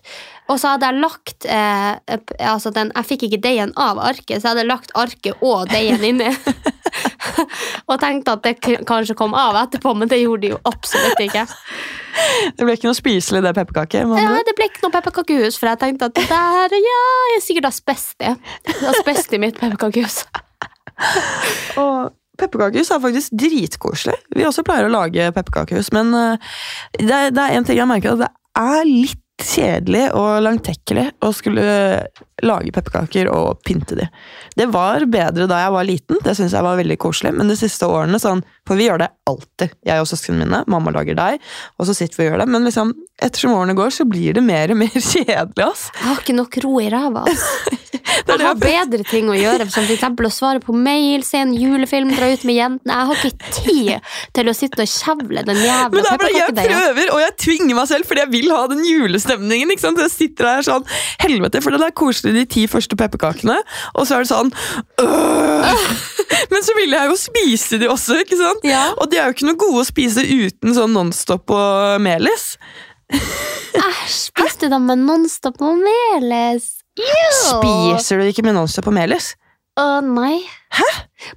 [0.48, 4.48] Og så hadde jeg lagt eh, altså den, Jeg fikk ikke deigen av arket, så
[4.48, 6.30] jeg hadde lagt arket og deigen inni.
[7.90, 8.54] og tenkte at det
[8.88, 11.44] kanskje kom av etterpå, men det gjorde det jo absolutt ikke.
[12.56, 14.06] Det ble ikke noe spiselig, det pepperkake.
[14.20, 17.44] Ja, det ble ikke noe pepperkakehus, for jeg tenkte at det der ja, jeg er
[17.44, 18.34] sikkert asbest i.
[18.92, 20.22] Asbest i mitt pepperkakehus.
[21.82, 22.12] Og
[22.42, 24.18] pepperkakehus er faktisk dritkoselig.
[24.36, 26.52] Vi også pleier å lage pepperkakehus, men øh,
[27.00, 31.04] det, er- det er en ting jeg merker, at det er litt kjedelig og langtekkelig
[31.26, 31.62] å skulle
[32.46, 34.04] lage pepperkaker og pynte de.
[34.54, 37.56] Det var bedre da jeg var liten, det syns jeg var veldig koselig, men de
[37.58, 40.60] siste årene sånn For vi gjør det alltid, jeg og søsknene mine.
[40.70, 41.40] Mamma lager deg,
[41.80, 42.48] og så sitter vi og gjør det.
[42.54, 42.92] Men liksom,
[43.26, 45.88] ettersom årene går, så blir det mer og mer kjedelig, ass.
[45.96, 47.24] Jeg har ikke nok ro i ræva.
[48.22, 51.52] Jeg har bedre ting å gjøre, som for eksempel å svare på mail, se en
[51.56, 52.96] julefilm, dra ut med jentene.
[52.96, 57.22] Jeg har ikke tid til å sitte og kjevle den jævla er jeg prøver, og
[57.22, 59.72] jeg tvinger meg selv, fordi jeg vil ha den julestemningen.
[59.74, 60.02] ikke sant?
[60.02, 60.86] Jeg sitter her sånn,
[61.22, 63.58] helvete, for det er koselig de ti første pepperkakene,
[63.94, 64.52] og så er det sånn
[65.02, 65.82] øh.
[66.52, 68.64] Men så vil jeg jo spise de også, ikke sant?
[68.66, 68.86] Ja.
[68.98, 72.56] Og de er jo ikke noe gode å spise uten sånn Nonstop og melis.
[73.12, 76.68] Æsj, spiste de med Nonstop og melis?
[76.98, 77.36] Ew.
[77.48, 79.32] Spiser du ikke med Nonstop og melis?
[79.80, 80.42] Å, nei.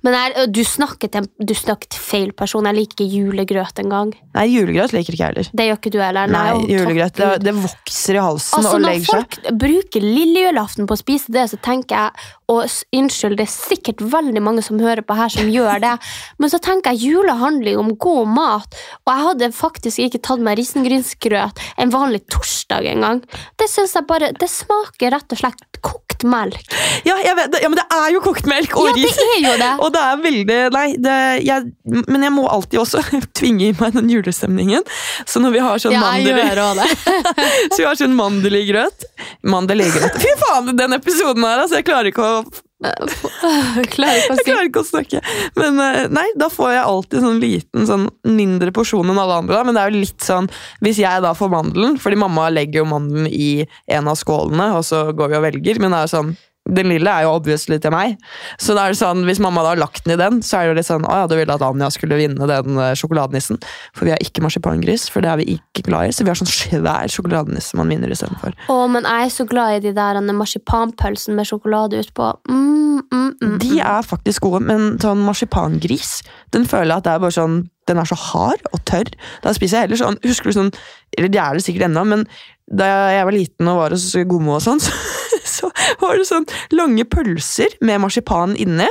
[0.01, 2.65] Men er, du, snakket du snakket feil person.
[2.69, 4.13] Jeg liker ikke julegrøt engang.
[4.35, 5.51] Nei, julegrøt liker ikke jeg heller.
[5.51, 6.31] Det gjør ikke du heller.
[6.31, 9.19] Nei, nei julegrøt, det, det vokser i halsen Altså, og legger seg.
[9.19, 13.47] Når folk bruker lille julaften på å spise det, så tenker jeg og Unnskyld, det
[13.47, 15.93] er sikkert veldig mange som hører på her som gjør det,
[16.41, 20.21] men så tenker jeg jula handler jo om god mat, og jeg hadde faktisk ikke
[20.29, 23.23] tatt meg risengrynsgrøt en vanlig torsdag engang.
[23.57, 26.61] Det synes jeg bare Det smaker rett og slett kokt melk.
[27.05, 29.17] Ja, vet, ja, men det er jo kokt melk og Ja, ris!
[29.25, 29.71] Er jo det.
[29.85, 31.71] Og det er veldig Nei, det, jeg,
[32.11, 33.03] men jeg må alltid også
[33.39, 34.85] tvinge i meg den julestemningen.
[35.27, 36.83] Så når vi har sånn Ja, mandel.
[37.73, 39.09] Så vi har sånn mandel i grøt.
[39.45, 40.21] Mandel i grøt.
[40.21, 41.79] Fy faen, den episoden her, altså.
[41.79, 42.39] Jeg klarer ikke å,
[42.85, 45.21] Jeg klarer jeg klarer ikke å snakke.
[45.57, 49.57] Men eh, nei, da får jeg alltid sånn liten, sånn mindre porsjon enn alle andre.
[49.59, 49.63] Da.
[49.67, 50.49] Men det er jo litt sånn,
[50.85, 53.63] hvis jeg da får mandelen, fordi mamma legger jo mandelen i
[53.95, 56.35] en av skålene, og så går vi og velger, men det er jo sånn
[56.65, 58.15] den lille er jo obviously til meg.
[58.61, 60.65] Så da er det sånn, Hvis mamma da har lagt den i den, så er
[60.65, 63.59] det jo litt sånn Å ja, du ville at Anja skulle vinne den eh, sjokoladenissen.
[63.93, 66.15] For vi har ikke marsipangris, for det er vi ikke glad i.
[66.15, 68.57] Så vi har sånn svær sjokoladenisse man vinner istedenfor.
[68.71, 72.31] Å, men jeg er så glad i de der marsipanpølsene marsipanpølsen med sjokolade utpå.
[72.49, 76.21] Mm, mm, mm, De er faktisk gode, men sånn marsipangris
[76.53, 79.11] Den føler jeg at det er bare sånn Den er så hard og tørr.
[79.43, 80.71] Da spiser jeg heller sånn Husker du sånn
[81.17, 82.25] Eller de er det sikkert ennå, men
[82.65, 84.91] da jeg var liten og var hos Gomo og sånn, så,
[85.57, 85.69] så
[86.01, 88.87] var det sånn lange pølser med marsipan inni.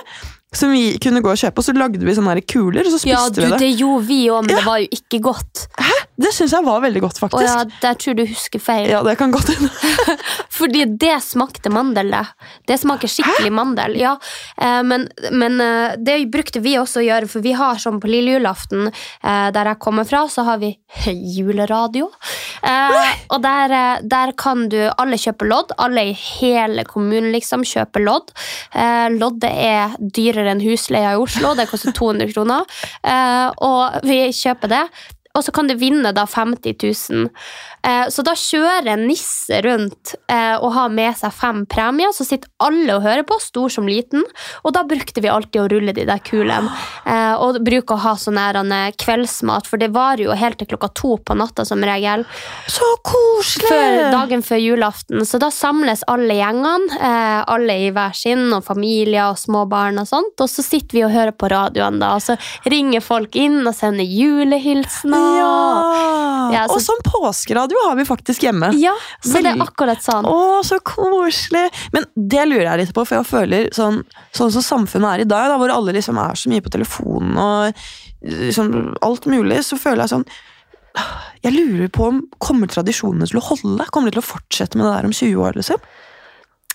[0.55, 3.01] Som vi kunne gå og kjøpe, og så lagde vi sånne her kuler, og så
[3.11, 3.59] Ja, spiste du, vi det.
[3.65, 4.61] det gjorde vi òg, men Ja.
[4.61, 5.65] det var jo ikke godt.
[6.15, 7.41] Det syns jeg var veldig godt, faktisk.
[7.43, 7.73] faktisk.
[7.75, 8.87] ja, der tror du husker feil.
[8.91, 9.51] Ja, det kan godt.
[10.59, 12.23] Fordi det smakte mandel, det.
[12.71, 13.97] Det smaker skikkelig mandel.
[13.99, 14.13] Ja,
[14.63, 18.11] eh, men, men eh, det brukte vi også å gjøre, for vi har sånn på
[18.13, 20.71] lille julaften, eh, der jeg kommer fra, så har vi
[21.37, 22.11] juleradio.
[22.65, 23.11] Nei.
[23.35, 23.73] og der,
[24.09, 25.75] der kan du alle kjøpe lodd.
[25.83, 28.31] Alle i hele kommunen liksom kjøper lodd.
[29.13, 31.53] Loddet er dyrere enn husleia i Oslo.
[31.59, 32.65] Det koster 200 kroner.
[33.69, 34.83] Og vi kjøper det.
[35.35, 37.31] Og så kan du vinne da 50 000.
[37.85, 42.13] Eh, så da kjører Nisse rundt eh, og har med seg fem premier.
[42.17, 44.25] Så sitter alle og hører på, stor som liten.
[44.65, 46.73] Og da brukte vi alltid å rulle de der kulene.
[47.05, 48.41] Eh, og bruke å ha sånn
[49.01, 52.25] kveldsmat, for det varer jo helt til klokka to på natta som regel.
[52.71, 53.69] Så koselig!
[53.69, 55.25] Før, dagen før julaften.
[55.29, 56.99] Så da samles alle gjengene,
[57.51, 60.35] alle i hver sin, og familier og små barn og sånt.
[60.41, 62.37] Og så sitter vi og hører på radioen, da, og så
[62.71, 65.29] ringer folk inn og sender julehilsener.
[65.39, 66.15] Ja!
[66.55, 68.71] Ja, så- Og sånn påskeradio har vi faktisk hjemme.
[68.81, 70.27] Ja, så det er akkurat sånn.
[70.29, 71.67] Å, så koselig!
[71.95, 74.03] Men det lurer jeg litt på, for jeg føler sånn,
[74.37, 77.39] sånn som samfunnet er i dag, da, hvor alle liksom er så mye på telefonen
[77.41, 77.85] og
[78.25, 78.73] liksom
[79.05, 80.29] alt mulig, så føler jeg sånn
[81.45, 83.89] Jeg lurer på om kommer tradisjonene til å holde?
[83.93, 85.59] Kommer de til å fortsette med det der om 20 år?
[85.59, 85.83] liksom?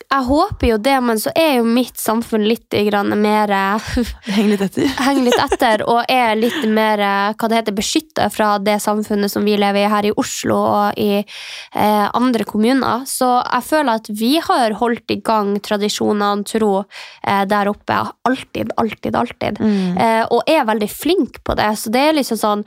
[0.10, 2.74] Jeg håper jo det, men så er jo mitt samfunn litt
[3.14, 3.52] mer
[4.34, 4.88] Heng litt etter.
[5.06, 7.04] Henger litt etter og er litt mer
[7.38, 10.98] hva det heter, beskyttet fra det samfunnet som vi lever i her i Oslo og
[10.98, 13.06] i eh, andre kommuner.
[13.06, 18.02] Så jeg føler at vi har holdt i gang tradisjonene tro eh, der oppe.
[18.26, 19.62] Alltid, alltid, alltid.
[19.62, 21.70] Eh, og er veldig flink på det.
[21.78, 22.66] Så det er liksom sånn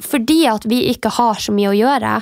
[0.00, 2.14] fordi at vi ikke har så mye å gjøre,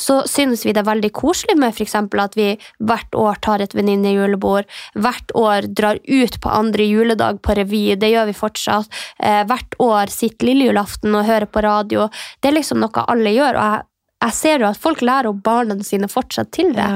[0.00, 2.48] så synes vi det er veldig koselig med eksempel at vi
[2.80, 8.12] hvert år tar et venninnejulebord, hvert år drar ut på andre juledag på revy, det
[8.14, 12.08] gjør vi fortsatt, eh, hvert år sitter lille julaften og hører på radio.
[12.40, 13.88] Det er liksom noe alle gjør, og jeg,
[14.22, 16.88] jeg ser jo at folk lærer opp barna sine fortsatt til det.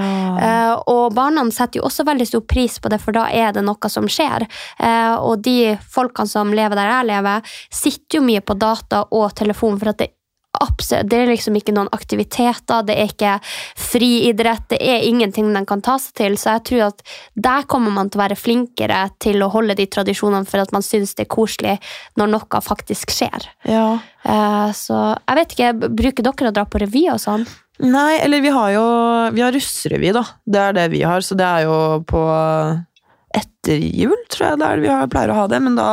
[0.47, 3.65] Eh, og barna setter jo også veldig stor pris på det, for da er det
[3.67, 4.47] noe som skjer.
[4.79, 9.35] Uh, og de folkene som lever der jeg lever, sitter jo mye på data og
[9.37, 10.13] telefon for at det
[10.63, 13.35] absolutt, det er liksom ikke noen aktiviteter, det er ikke
[13.81, 16.39] friidrett, det er ingenting de kan ta seg til.
[16.41, 19.89] Så jeg tror at der kommer man til å være flinkere til å holde de
[19.91, 21.77] tradisjonene for at man syns det er koselig
[22.19, 23.51] når noe faktisk skjer.
[23.69, 23.99] Ja.
[24.27, 27.47] Eh, så jeg vet ikke, bruker dere å dra på revy og sånn?
[27.85, 28.85] Nei, eller vi har jo
[29.37, 30.23] Vi har russrevy, da.
[30.49, 32.23] Det er det vi har, så det er jo på
[33.37, 35.61] etter jul, tror jeg det er vi har, pleier å ha det.
[35.61, 35.89] Men da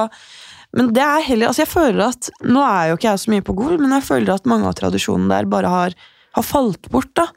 [0.78, 3.46] men det er heller Altså, jeg føler at Nå er jo ikke jeg så mye
[3.46, 5.96] på Gol, men jeg føler at mange av tradisjonene der bare har,
[6.34, 7.28] har falt bort, da.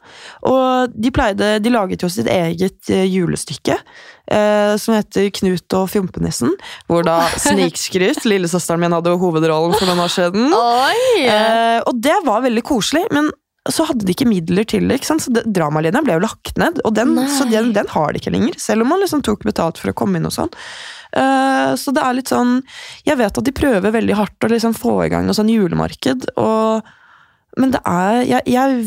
[0.49, 3.77] Og de pleide De laget jo sitt eget eh, julestykke.
[4.27, 6.55] Eh, som heter Knut og Fjompenissen.
[6.89, 10.49] Hvor da Snikskryt, lillesøsteren min, hadde hovedrollen for noen år siden.
[11.23, 13.29] Eh, og det var veldig koselig, men
[13.73, 15.01] så hadde de ikke midler til det.
[15.07, 18.59] Så Dramalinja ble jo lagt ned, og den, så den, den har de ikke lenger.
[18.61, 20.53] Selv om man liksom tok betalt for å komme inn og sånn.
[21.15, 22.57] Uh, så det er litt sånn
[23.07, 26.27] Jeg vet at de prøver veldig hardt å liksom få i gang noe sånn julemarked,
[26.35, 26.83] og
[27.57, 28.81] men det er jeg, jeg,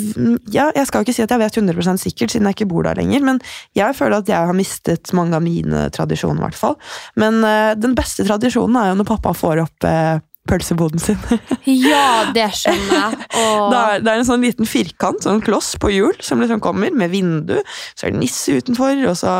[0.54, 2.98] ja, jeg skal ikke si at jeg vet 100% sikkert, siden jeg ikke bor der
[3.00, 3.40] lenger, men
[3.74, 6.76] jeg føler at jeg har mistet mange av mine tradisjoner, i hvert fall.
[7.18, 11.18] Men eh, den beste tradisjonen er jo når pappa får opp eh, pølseboden sin.
[11.70, 13.18] Ja, det skjønner jeg.
[13.40, 13.70] Og...
[13.70, 16.92] Det er, det er en sånn liten firkant, sånn kloss på hjul, som liksom kommer
[16.94, 17.56] med vindu.
[17.94, 19.34] Så er det nisse utenfor, og så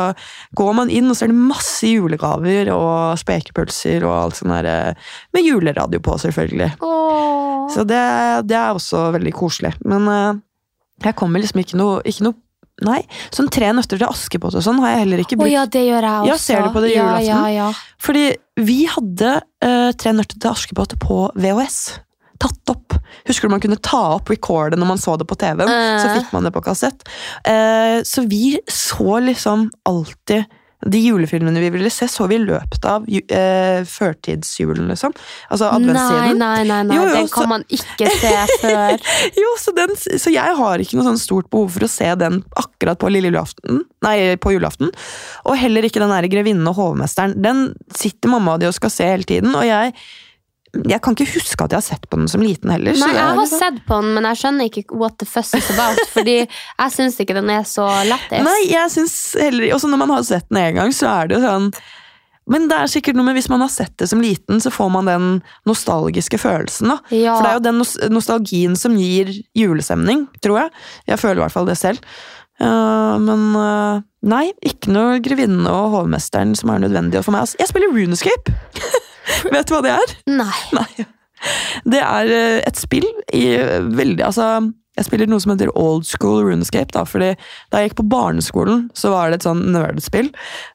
[0.57, 4.69] går man inn, og så er det masse julegaver og spekepølser og alt sånt der,
[4.71, 6.71] eh, med juleradio på, selvfølgelig.
[6.85, 7.67] Åh.
[7.71, 8.03] Så det,
[8.49, 9.73] det er også veldig koselig.
[9.87, 10.41] Men eh,
[11.05, 12.39] jeg kommer liksom ikke noe, ikke noe
[12.81, 13.01] Nei,
[13.35, 15.51] sånn Tre nøtter til Askepott og sånn har jeg heller ikke brukt.
[15.53, 16.29] ja, det gjør jeg også.
[16.31, 17.49] Ja, ser du på det ja, julaften?
[17.53, 17.67] Ja.
[18.01, 18.23] Fordi
[18.61, 19.33] vi hadde
[19.65, 21.77] uh, Tre nøtter til Askepott på VHS.
[22.41, 22.95] Tatt opp.
[23.29, 25.69] Husker du man kunne ta opp recordet når man så det på TV-en?
[25.69, 26.15] Så Eh.
[26.17, 27.05] fikk man det på kassett.
[27.45, 30.47] Uh, så vi så liksom alltid
[30.85, 35.13] de julefilmene vi ville se, så vi i løpet av eh, førtidsjulen, liksom.
[35.51, 36.39] Altså adventstiden.
[36.41, 36.95] nei, nei, nei.
[36.97, 38.97] Jo, jo, den så- kan man ikke se før.
[39.41, 42.41] Jo, så, den, så jeg har ikke noe sånn stort behov for å se den
[42.57, 43.83] akkurat på lille julaften.
[44.05, 44.89] Nei, på julaften.
[45.45, 47.37] Og heller ikke den der Grevinnen og hovmesteren.
[47.41, 49.93] Den sitter mamma og de og skal se hele tiden, og jeg
[50.71, 52.95] jeg kan ikke huske at jeg har sett på den som liten heller.
[52.95, 55.69] Nei, jeg har liksom- sett på den, men jeg skjønner ikke what the fuss is
[55.69, 55.99] about.
[56.15, 58.43] Fordi jeg syns ikke den er så lættis.
[58.45, 61.37] Nei, jeg synes heller Også når man har sett den en gang, så er det
[61.37, 61.67] jo sånn
[62.47, 64.89] Men det er sikkert noe med hvis man har sett det som liten, så får
[64.91, 66.87] man den nostalgiske følelsen.
[66.89, 66.97] da.
[67.11, 67.35] Ja.
[67.35, 70.71] For det er jo den nostalgien som gir julestemning, tror jeg.
[71.07, 72.01] Jeg føler i hvert fall det selv.
[72.59, 77.53] Uh, men uh, nei, ikke noe Grevinnen og hovmesteren som er nødvendig for meg.
[77.59, 78.57] Jeg spiller Runescape!
[79.53, 80.13] Vet du hva det er?
[80.29, 80.59] Nei.
[80.77, 81.07] Nei.
[81.89, 84.45] Det er eh, et spill i eh, veldig Altså,
[84.99, 87.29] jeg spiller noe som heter old school runescape, da, fordi
[87.71, 90.27] da jeg gikk på barneskolen, så var det et sånn nerdspill,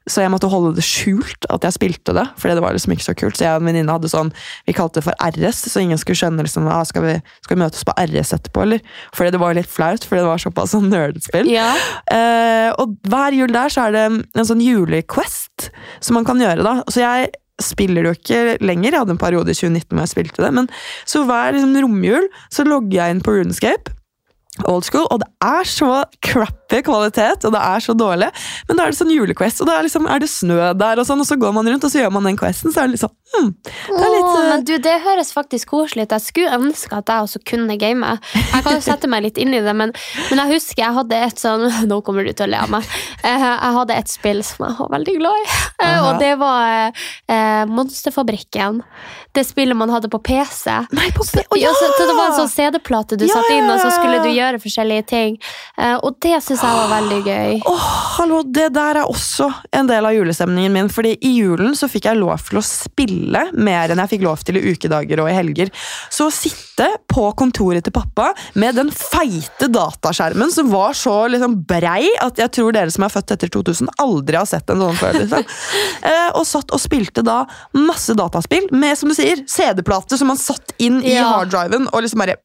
[0.09, 3.07] så jeg måtte holde det skjult at jeg spilte det, fordi det var liksom ikke
[3.11, 4.33] så kult, så jeg og en venninne hadde sånn,
[4.65, 7.63] vi kalte det for RS, så ingen skulle skjønne liksom, ah, skal, vi, skal vi
[7.67, 8.97] møtes på RS etterpå, eller?
[9.15, 11.53] Fordi det var litt flaut, fordi det var såpass sånn nerdspill.
[11.53, 11.71] Ja.
[12.09, 15.69] Eh, og hver jul der så er det en sånn julequest
[16.01, 16.79] som man kan gjøre, da.
[16.89, 20.45] Så jeg spiller du ikke lenger, jeg hadde en periode i 2019 hvor jeg spilte
[20.45, 20.69] det, men
[21.09, 23.95] så hver liksom, romjul så logger jeg inn på Runescape.
[24.65, 25.91] Old school, og det er så
[26.69, 28.29] crappy kvalitet, og det er så dårlig.
[28.69, 31.07] Men da er det sånn julequest, og da er, liksom, er det snø der, og
[31.07, 32.73] sånn, og så går man rundt og så gjør man den questen.
[32.75, 35.69] Så er det liksom hmm, Det er litt Åh, eh, men du, Det høres faktisk
[35.71, 36.15] koselig ut.
[36.17, 38.13] Jeg skulle ønske at jeg også kunne game.
[38.35, 39.93] Jeg kan jo sette meg litt inn i det, men,
[40.31, 42.87] men jeg husker jeg hadde et sånn Nå kommer du til å le av meg.
[43.23, 46.07] Eh, Jeg hadde et spill som jeg var veldig glad i, Eh, Aha.
[46.09, 46.93] og det var
[47.29, 48.79] eh, Monsterfabrikken.
[49.37, 50.73] Det spillet man hadde på PC.
[50.97, 53.53] Nei, på P- Å, Ja, så, så det var en sånn CD-plate du Ja, satte
[53.59, 55.37] inn, og så skulle du gjøre forskjellige ting.
[56.01, 57.57] Og det syns jeg var veldig gøy.
[57.69, 61.89] Åh, hallo, det der er også en del av julestemningen min, fordi i julen så
[61.91, 65.31] fikk jeg lov til å spille mer enn jeg fikk lov til i ukedager og
[65.31, 65.73] i helger.
[66.13, 71.59] Så å sitte på kontoret til pappa med den feite dataskjermen som var så liksom
[71.69, 74.99] brei at jeg tror dere som er født etter 2000 aldri har sett en sånn
[75.01, 75.45] før, liksom.
[76.07, 77.41] Eh, og satt og spilte da
[77.75, 81.25] masse dataspill med, som du sier, CD-plate som man satt inn i Ja.
[81.39, 82.37] harddriven og liksom bare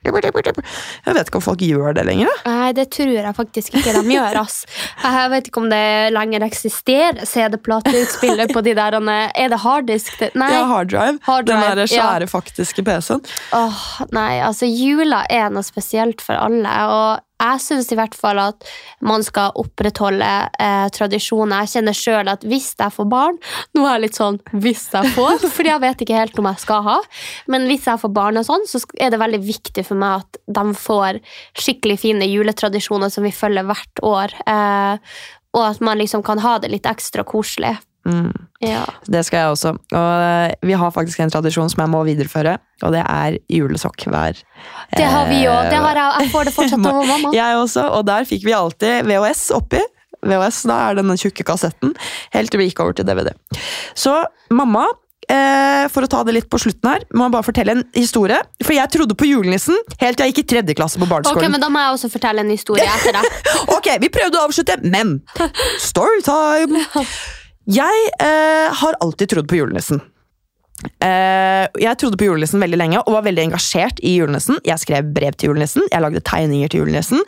[0.00, 2.30] Jeg vet ikke om folk gjør det lenger.
[2.46, 4.38] Nei, det tror jeg faktisk ikke de gjør.
[4.40, 4.62] ass.
[5.04, 5.84] Jeg vet ikke om det
[6.16, 10.22] lenger eksisterer CD-plateutspiller på de der Er det harddisk?
[10.34, 10.50] Nei.
[10.54, 11.18] Ja, harddrive.
[11.26, 11.86] Hard Den der ja.
[11.86, 13.20] svære, faktiske PC-en.
[13.52, 13.82] Åh,
[14.16, 18.66] nei, altså jula er noe spesielt for alle, og jeg syns i hvert fall at
[19.06, 20.28] man skal opprettholde
[20.60, 21.64] eh, tradisjoner.
[21.64, 23.38] Jeg kjenner sjøl at hvis jeg får barn
[23.76, 26.62] Nå er jeg litt sånn 'hvis jeg får', fordi jeg vet ikke helt om jeg
[26.62, 26.98] skal ha.
[27.48, 30.40] Men hvis jeg får barn, og sånn, så er det veldig viktig for meg at
[30.46, 31.20] de får
[31.58, 34.34] skikkelig fine juletradisjoner som vi følger hvert år.
[34.46, 34.96] Eh,
[35.56, 37.76] og at man liksom kan ha det litt ekstra koselig.
[38.08, 38.32] Mm.
[38.64, 38.84] Ja.
[39.08, 39.74] Det skal jeg også.
[39.76, 44.06] Og eh, vi har faktisk en tradisjon som jeg må videreføre, og det er julesokk
[44.08, 44.40] hver
[44.96, 45.68] Det har vi òg.
[45.70, 46.24] Det har jeg.
[46.24, 47.32] Jeg får det fortsatt av mamma.
[47.36, 49.82] Jeg også, og der fikk vi alltid VHS oppi.
[50.20, 51.94] VHS, da er den tjukke kassetten,
[52.34, 53.32] helt til vi gikk over til DVD.
[53.96, 54.18] Så
[54.52, 54.84] mamma,
[55.24, 58.36] eh, for å ta det litt på slutten her, må jeg bare fortelle en historie.
[58.60, 61.60] For jeg trodde på julenissen helt til jeg gikk i tredje klasse på Ok, men
[61.60, 63.40] Da må jeg også fortelle en historie etter deg.
[63.76, 65.22] Ok, vi prøvde å avslutte, men
[65.90, 66.84] storytime!
[67.70, 70.00] Jeg eh, har alltid trodd på julenissen.
[71.04, 74.58] Eh, jeg trodde på julenissen veldig lenge og var veldig engasjert i julenissen.
[74.66, 77.20] Jeg skrev brev til julenissen, jeg lagde tegninger til julenissen.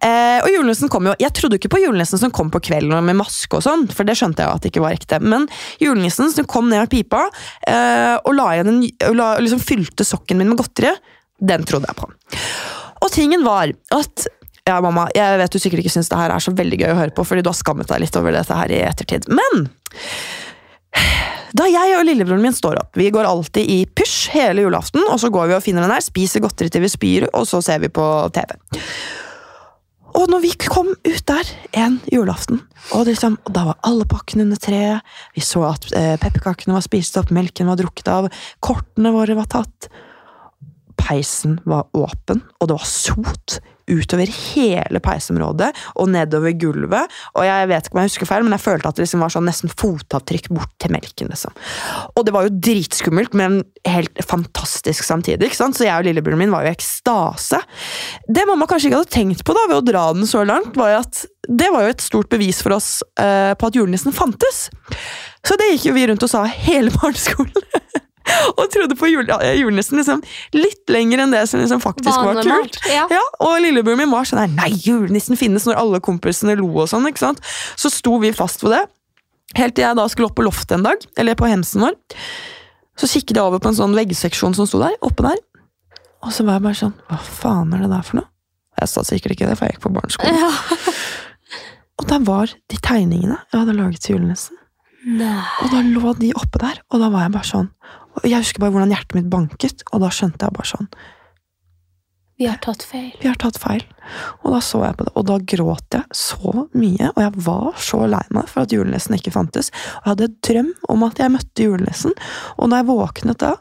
[0.00, 3.18] Eh, og julenissen kom jo, Jeg trodde ikke på julenissen som kom på kvelden med
[3.18, 5.20] maske, og sånn, for det skjønte jeg at det ikke var ekte.
[5.20, 5.46] Men
[5.80, 7.26] julenissen som kom ned av pipa
[7.68, 8.82] eh, og, la igjen en,
[9.16, 10.92] la, liksom fylte sokken min med godteri,
[11.40, 12.10] den trodde jeg på.
[13.00, 14.28] Og tingen var at
[14.70, 17.00] ja, mamma, jeg vet du sikkert ikke syns det her er så veldig gøy å
[17.00, 19.26] høre på, fordi du har skammet deg litt over dette her i ettertid.
[19.30, 19.66] Men
[21.56, 25.18] Da jeg og lillebroren min står opp, vi går alltid i pysj hele julaften, og
[25.22, 27.82] så går vi og finner den der, spiser godteri til vi spyr, og så ser
[27.82, 28.04] vi på
[28.34, 28.54] TV.
[30.18, 32.62] Og når vi kom ut der en julaften,
[32.94, 35.06] og, liksom, og da var alle pakkene under treet,
[35.36, 38.30] vi så at eh, pepperkakene var spist opp, melken var drukket av,
[38.62, 39.90] kortene våre var tatt,
[41.00, 43.60] peisen var åpen, og det var sot
[43.90, 47.10] utover hele peisområdet og nedover gulvet.
[47.36, 49.34] Og jeg vet ikke om jeg husker feil, men jeg følte at det liksom var
[49.34, 51.32] sånn nesten fotavtrykk bort til melken.
[51.32, 51.56] liksom.
[52.14, 55.50] Og det var jo dritskummelt, men helt fantastisk samtidig.
[55.50, 55.78] ikke sant?
[55.78, 57.62] Så jeg og lillebroren min var jo i ekstase.
[58.28, 60.94] Det mamma kanskje ikke hadde tenkt på da, ved å dra den så langt, var
[60.94, 64.68] jo at det var jo et stort bevis for oss uh, på at julenissen fantes.
[65.46, 67.70] Så det gikk jo vi rundt og sa hele barneskolen.
[68.58, 69.28] og trodde på jul,
[69.58, 70.22] julenissen liksom,
[70.56, 72.78] litt lenger enn det som liksom faktisk var, Var kult.
[72.90, 73.06] Ja.
[73.10, 73.22] ja.
[73.46, 77.08] og lillebroren min var sånn her, nei, julenissen finnes når alle kompisene lo og sånn.
[77.10, 77.44] ikke sant?
[77.80, 78.84] Så sto vi fast på det.
[79.58, 81.96] Helt til jeg da skulle opp på loftet en dag, eller på hemsen vår.
[83.00, 85.40] Så kikket jeg over på en sånn veggseksjon som sto der, oppe der.
[86.20, 88.28] Og så var jeg bare sånn, hva faen er det der for noe?
[88.80, 90.38] Jeg sa sikkert ikke det, for jeg gikk på barneskolen.
[90.40, 90.50] Ja.
[92.00, 94.56] Og der var de tegningene jeg hadde laget til julenissen.
[95.04, 95.40] Nei.
[95.64, 97.68] Og da lå de oppe der, og da var jeg bare sånn
[98.18, 100.88] og Jeg husker bare hvordan hjertet mitt banket, og da skjønte jeg bare sånn
[102.40, 103.10] Vi har tatt feil.
[103.20, 103.84] Vi har tatt feil.
[104.42, 107.82] Og da så jeg på det, og da gråt jeg så mye, og jeg var
[107.90, 109.68] så lei meg for at julenissen ikke fantes.
[109.70, 112.16] Og jeg hadde et drøm om at jeg møtte julenissen,
[112.56, 113.56] og da jeg våknet da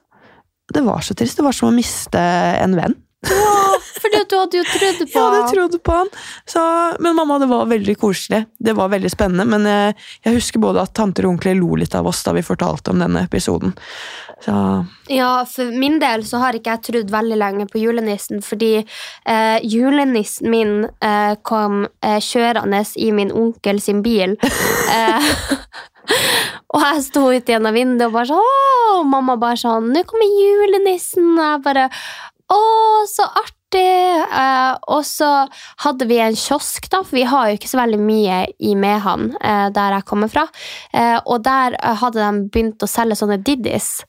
[0.69, 1.39] Det var så trist.
[1.39, 2.19] Det var som å miste
[2.61, 2.93] en venn.
[3.99, 6.11] Fordi at du hadde jo trodd på Jeg hadde trodd på han.
[6.47, 6.61] Så,
[7.03, 8.43] men mamma, det var veldig koselig.
[8.59, 9.45] Det var veldig spennende.
[9.49, 9.95] Men jeg,
[10.27, 13.01] jeg husker både at tanter og onkler lo litt av oss da vi fortalte om
[13.01, 13.75] denne episoden.
[14.39, 18.77] Så Ja, for min del så har ikke jeg trodd veldig lenge på julenissen, fordi
[18.79, 20.73] eh, julenissen min
[21.03, 24.37] eh, kom eh, kjørende i min onkel sin bil.
[24.89, 25.25] Eh,
[26.73, 30.31] og jeg sto ute gjennom vinduet og bare sånn Og mamma bare sånn 'Nå kommer
[30.41, 31.83] julenissen!' Og jeg bare
[32.49, 32.59] Å,
[33.05, 33.59] så artig!
[33.77, 35.29] Eh, og så
[35.83, 39.35] hadde vi en kiosk, da, for vi har jo ikke så veldig mye i Mehamn,
[39.37, 40.47] eh, der jeg kommer fra.
[40.89, 43.99] Eh, og der hadde de begynt å selge sånne Diddis.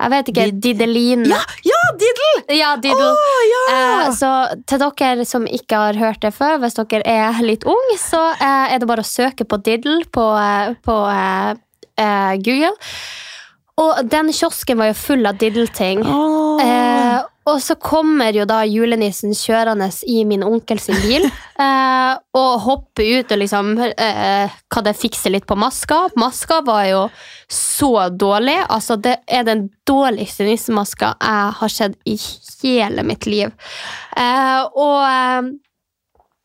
[0.00, 1.28] Jeg vet ikke, Diddeline.
[1.28, 2.56] Ja, ja Diddle!
[2.56, 3.10] Ja, Diddle.
[3.12, 3.64] Oh, ja!
[3.74, 4.30] Eh, så
[4.68, 8.72] til dere som ikke har hørt det før, hvis dere er litt unge, så eh,
[8.74, 11.50] er det bare å søke på Diddle på, eh, på eh,
[12.00, 12.72] eh, Google.
[13.80, 16.02] Og den kiosken var jo full av Diddle-ting.
[16.04, 17.28] Åh.
[17.48, 21.24] Og så kommer jo da julenissen kjørende i min onkels bil
[21.64, 26.02] eh, og hopper ut og liksom eh, Kan det fikse litt på maska?
[26.20, 27.06] Maska var jo
[27.50, 28.58] så dårlig.
[28.68, 32.18] Altså, det er den dårligste nissemaska jeg har sett i
[32.60, 33.50] hele mitt liv.
[34.16, 35.50] Eh, og eh,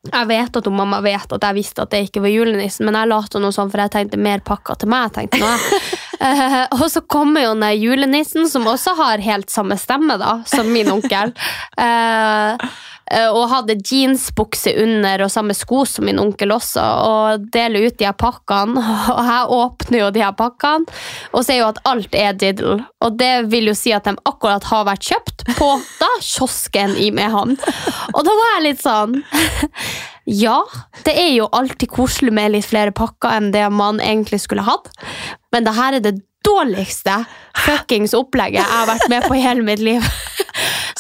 [0.06, 2.98] jeg vet at hun mamma vet at jeg visste at det ikke var julenissen, men
[3.00, 5.14] jeg lot noe sånn, for jeg tenkte mer pakker til meg.
[5.16, 5.95] tenkte jeg.
[6.20, 10.72] Eh, og så kommer jo der julenissen, som også har helt samme stemme da, som
[10.74, 11.34] min onkel.
[11.78, 12.66] Eh,
[13.06, 18.08] og hadde jeansbukse under og samme sko som min onkel også, og deler ut de
[18.08, 18.82] her pakkene.
[19.16, 20.90] Og jeg åpner jo de her pakkene
[21.36, 22.80] og ser jo at alt er diddle.
[23.06, 25.70] Og det vil jo si at de akkurat har vært kjøpt på
[26.02, 27.56] da kiosken i Mehamn.
[28.14, 29.18] Og da var jeg litt sånn
[30.26, 30.58] Ja,
[31.06, 34.90] det er jo alltid koselig med litt flere pakker enn det man egentlig skulle hatt,
[35.54, 37.20] men det her er det dårligste
[37.66, 40.02] fuckings opplegget jeg har vært med på i hele mitt liv.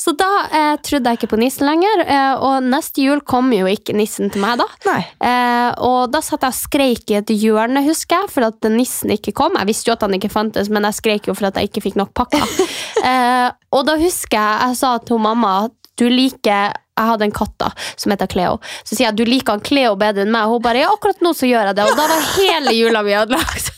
[0.05, 3.65] Så da eh, trodde jeg ikke på nissen lenger, eh, og neste jul kom jo
[3.65, 4.67] ikke nissen til meg da.
[5.01, 9.15] Eh, og da satt jeg og skreik i et hjørne, husker jeg, for at nissen
[9.15, 9.57] ikke kom.
[9.57, 11.87] Jeg visste jo at han ikke fantes, men jeg skreik jo for at jeg ikke
[11.87, 12.45] fikk nok pakker.
[13.09, 17.33] eh, og da husker jeg jeg sa til mamma at du liker jeg hadde en
[17.35, 18.59] katt da, som heter Cleo.
[18.85, 20.45] Så sier jeg du liker han Cleo bedre enn meg.
[20.47, 21.89] Og hun bare ja, akkurat nå så gjør jeg det.
[21.89, 23.73] Og da var hele jula mi ødelagt.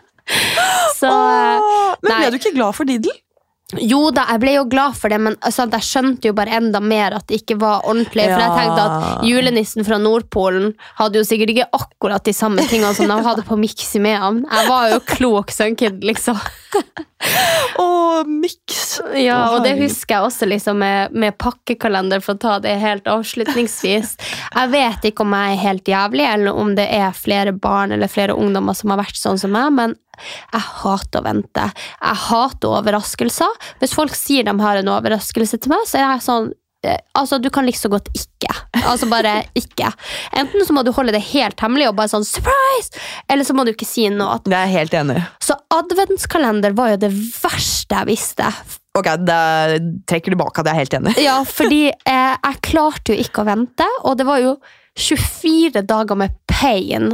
[1.00, 2.18] Så Åh, men nei.
[2.20, 3.14] ble du ikke glad for Diddle?
[3.78, 6.80] Jo da, jeg ble jo glad for det, men altså, jeg skjønte jo bare enda
[6.82, 8.26] mer at det ikke var ordentlig.
[8.26, 12.92] For jeg tenkte at julenissen fra Nordpolen hadde jo sikkert ikke akkurat de samme tingene
[12.96, 14.42] som de hadde på Mix med ham.
[14.48, 16.40] Jeg var jo klok sunkid, liksom.
[17.80, 17.86] Å,
[18.24, 19.00] miks.
[19.18, 23.08] Ja, og det husker jeg også liksom med, med pakkekalender, for å ta det helt
[23.10, 24.14] avslutningsvis.
[24.16, 28.10] Jeg vet ikke om jeg er helt jævlig, eller om det er flere barn eller
[28.10, 29.96] flere ungdommer som har vært sånn som meg, men
[30.52, 31.66] jeg hater å vente.
[32.00, 33.60] Jeg hater overraskelser.
[33.82, 36.50] Hvis folk sier de har en overraskelse til meg, så er jeg sånn
[36.86, 38.52] eh, Altså, Du kan like så godt ikke.
[38.80, 39.90] Altså bare ikke.
[40.40, 42.94] Enten så må du holde det helt hemmelig og bare sånn surprise!
[43.30, 44.38] Eller så må du ikke si noe.
[44.46, 45.20] Det er helt enig.
[45.44, 48.48] Så adventskalender var jo det verste jeg visste.
[48.98, 49.78] Ok, da
[50.10, 51.14] trekker tilbake at jeg er helt enig.
[51.22, 54.56] Ja, fordi eh, jeg klarte jo ikke å vente, og det var jo
[54.98, 57.12] 24 dager med pain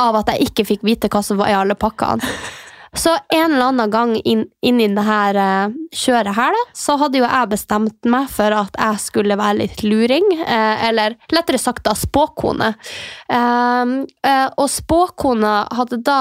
[0.00, 2.24] av at jeg ikke fikk vite hva som var i alle pakkene.
[2.94, 6.96] Så en eller annen gang inn, inn i det her eh, kjøret her, da, så
[7.00, 10.28] hadde jo jeg bestemt meg for at jeg skulle være litt luring.
[10.38, 12.72] eh, eller lettere sagt da spåkone.
[13.26, 16.20] Um, eh, og spåkona hadde da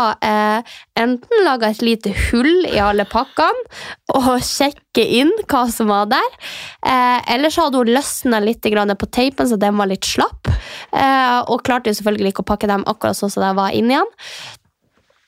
[0.97, 6.37] enten laga et lite hull i alle pakkene og sjekke inn hva som var der.
[7.31, 10.49] Eller så hadde hun løsna litt på teipen, så den var litt slapp.
[11.51, 14.13] Og klarte jo selvfølgelig ikke å pakke dem akkurat sånn som de var inni igjen.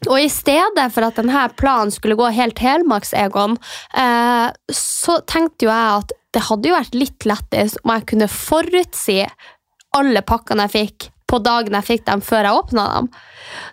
[0.07, 3.57] Og i stedet for at denne planen skulle gå helt helmaks, Egon,
[3.97, 8.31] eh, så tenkte jo jeg at det hadde jo vært litt lættis om jeg kunne
[8.31, 9.21] forutsi
[9.97, 13.07] alle pakkene jeg fikk på dagen jeg fikk dem, før jeg åpna dem.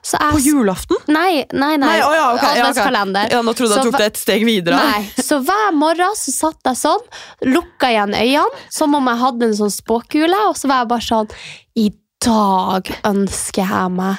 [0.03, 0.99] Så jeg, På julaften?
[1.07, 1.87] Nei, nei, nei.
[1.87, 3.29] Nei, ja, ok, ja, okay.
[3.31, 4.79] Ja, nå trodde jeg Så tok det et steg videre.
[4.79, 7.05] Nei, så hver morgen så satt jeg sånn,
[7.47, 11.07] lukka igjen øynene, som om jeg hadde en sånn spåkule, og så var jeg bare
[11.07, 11.31] sånn
[11.79, 11.87] I
[12.25, 14.17] dag ønsker jeg meg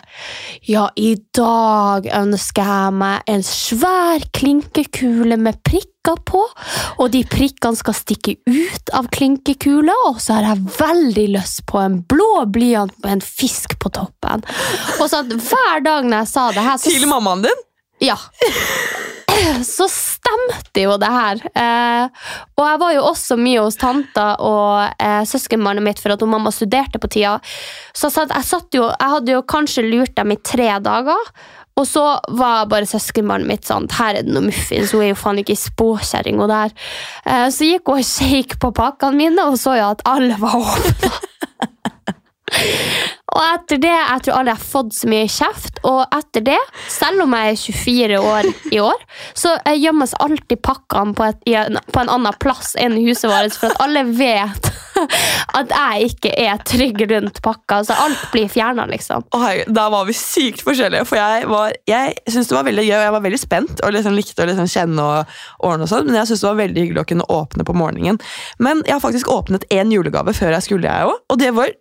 [0.70, 6.42] Ja, i dag ønsker jeg meg en svær klinkekule med prikker på,
[7.02, 11.82] og de prikkene skal stikke ut av klinkekula, og så har jeg veldig lyst på
[11.82, 14.46] en blå blyant med en fisk på toppen.
[15.00, 17.66] Og så hver dag når jeg sa det her, Til mammaen din?
[18.06, 18.18] ja.
[19.66, 21.42] Så stemte jo det her.
[21.58, 26.24] Eh, og jeg var jo også mye hos tanta og eh, søskenbarnet mitt for at
[26.24, 27.38] hun mamma studerte på tida.
[27.94, 31.32] Så jeg, satt, jeg, satt jo, jeg hadde jo kanskje lurt dem i tre dager.
[31.76, 32.04] Og så
[32.40, 35.58] var bare søskenbarnet mitt sånn Her er det noe muffins, hun er jo faen ikke
[35.60, 36.40] spåkjerring.
[36.48, 40.56] Eh, så gikk hun og shake på pakkene mine og så jo at alle var
[40.62, 41.16] åpna.
[43.36, 45.80] Og etter det, jeg tror aldri jeg har fått så mye kjeft.
[45.88, 46.60] Og etter det,
[46.92, 51.44] selv om jeg er 24 år i år, så gjemmes alltid pakkene på, et,
[51.92, 54.70] på en annen plass enn huset vårt, for at alle vet
[55.60, 57.82] at jeg ikke er trygg rundt pakka.
[57.90, 59.26] Så alt blir fjerna, liksom.
[59.36, 61.04] Oh, da var vi sykt forskjellige.
[61.10, 63.96] For jeg, var, jeg syntes det var veldig gøy, og jeg var veldig spent og
[63.98, 66.86] liksom likte å liksom kjenne og ordne og sånn, men jeg syntes det var veldig
[66.86, 68.22] hyggelig å kunne åpne på morgenen.
[68.64, 71.74] Men jeg har faktisk åpnet én julegave før jeg skulle, jeg òg, og det var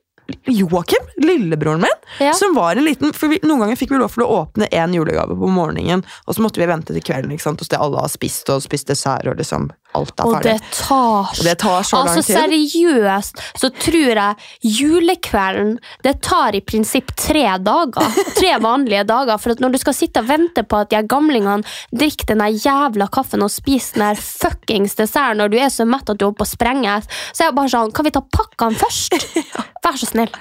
[0.46, 2.32] Joakim, lillebroren min, Ja.
[2.32, 4.94] som var en liten For vi, Noen ganger fikk vi lov til å åpne én
[4.94, 7.60] julegave på morgenen, og så måtte vi vente til kvelden ikke sant?
[7.60, 11.30] hos det alle har spist, og spist dessert, og liksom alt er Og det tar,
[11.30, 12.36] Og det tar så altså, lang tid.
[12.38, 15.74] Seriøst så tror jeg julekvelden
[16.04, 18.18] Det tar i prinsipp tre dager.
[18.34, 19.38] Tre vanlige dager.
[19.40, 21.62] For når du skal sitte og vente på at de gamlingene
[21.94, 26.18] drikker den jævla kaffen og spiser den fuckings desserten når du er så mett at
[26.18, 29.16] du holder på å sprenges, så er jeg bare sånn Kan vi ta pakkene først?
[29.84, 30.32] Vær så snill.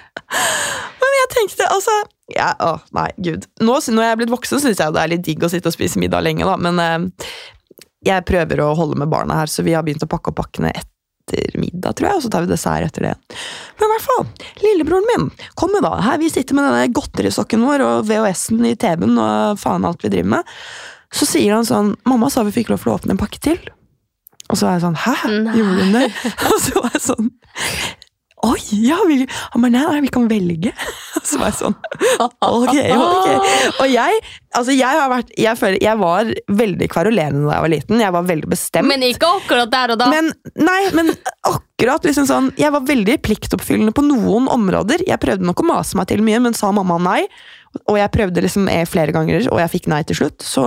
[1.04, 1.96] Men jeg tenkte, altså
[2.32, 3.46] ja, å, Nei, gud.
[3.62, 5.76] Nå, når jeg er blitt voksen, syns jeg det er litt digg å sitte og
[5.76, 6.56] spise middag lenge, da.
[6.58, 7.28] Men eh,
[8.04, 10.72] jeg prøver å holde med barna her, så vi har begynt å pakke opp pakkene
[10.74, 13.14] etter middag, tror jeg, og så tar vi dessert etter det.
[13.80, 15.30] Men i hvert fall, lillebroren min,
[15.60, 15.96] kom jo da.
[16.04, 20.12] Her vi sitter med denne godterisokken vår og VHS-en i TV-en og faen alt vi
[20.14, 20.52] driver med.
[21.14, 23.60] Så sier han sånn Mamma sa vi fikk lov til å åpne en pakke til.
[24.50, 25.14] Og så er jeg sånn Hæ?
[25.56, 26.08] Gjorde hun det?
[26.50, 27.30] Og så var jeg sånn
[28.44, 29.22] Oi, ja, vi,
[29.54, 30.74] han bare, nei, nei, vi kan velge.
[31.28, 31.76] Så var jeg sånn,
[32.20, 33.30] ok, ok.
[33.80, 34.20] Og jeg,
[34.60, 38.04] altså jeg har vært, jeg føler, jeg var veldig kverulerende da jeg var liten.
[38.04, 38.90] Jeg var veldig bestemt.
[38.90, 40.12] Men ikke akkurat der og da.
[40.12, 41.14] Men, nei, men
[41.48, 45.06] akkurat liksom sånn, jeg var veldig pliktoppfyllende på noen områder.
[45.08, 47.22] Jeg prøvde nok å mase meg til mye, men sa mamma nei.
[47.88, 50.44] Og jeg prøvde liksom eh, flere ganger, og jeg fikk nei til slutt.
[50.46, 50.66] Så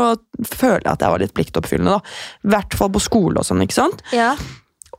[0.49, 1.99] føler jeg at jeg var litt pliktoppfyllende.
[2.01, 2.17] da.
[2.49, 4.07] I hvert fall på skole og sånn, ikke sant?
[4.17, 4.33] ja.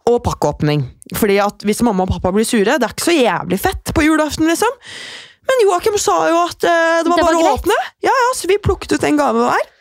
[0.08, 0.84] Og pakkeåpning.
[1.16, 4.06] Fordi at Hvis mamma og pappa blir sure, det er ikke så jævlig fett på
[4.06, 4.48] julaften.
[4.50, 4.74] liksom.
[5.48, 6.70] Men Joakim sa jo at uh,
[7.04, 7.80] det var Det var bare å åpne.
[8.04, 9.74] Ja, ja, Så vi plukket ut en gave hver.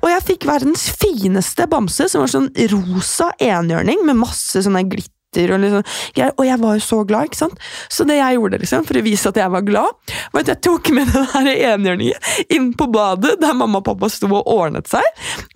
[0.00, 5.14] Og jeg fikk verdens fineste bamse, som var sånn rosa enhjørning med masse sånne glitter.
[5.30, 5.84] Og, liksom,
[6.16, 6.32] greier.
[6.34, 7.60] og jeg var jo så glad, ikke sant?
[7.86, 10.62] Så det jeg gjorde liksom, for å vise at jeg var glad, var at jeg
[10.66, 14.90] tok med den her enhjørningen inn på badet, der mamma og pappa sto og ordnet
[14.90, 15.06] seg.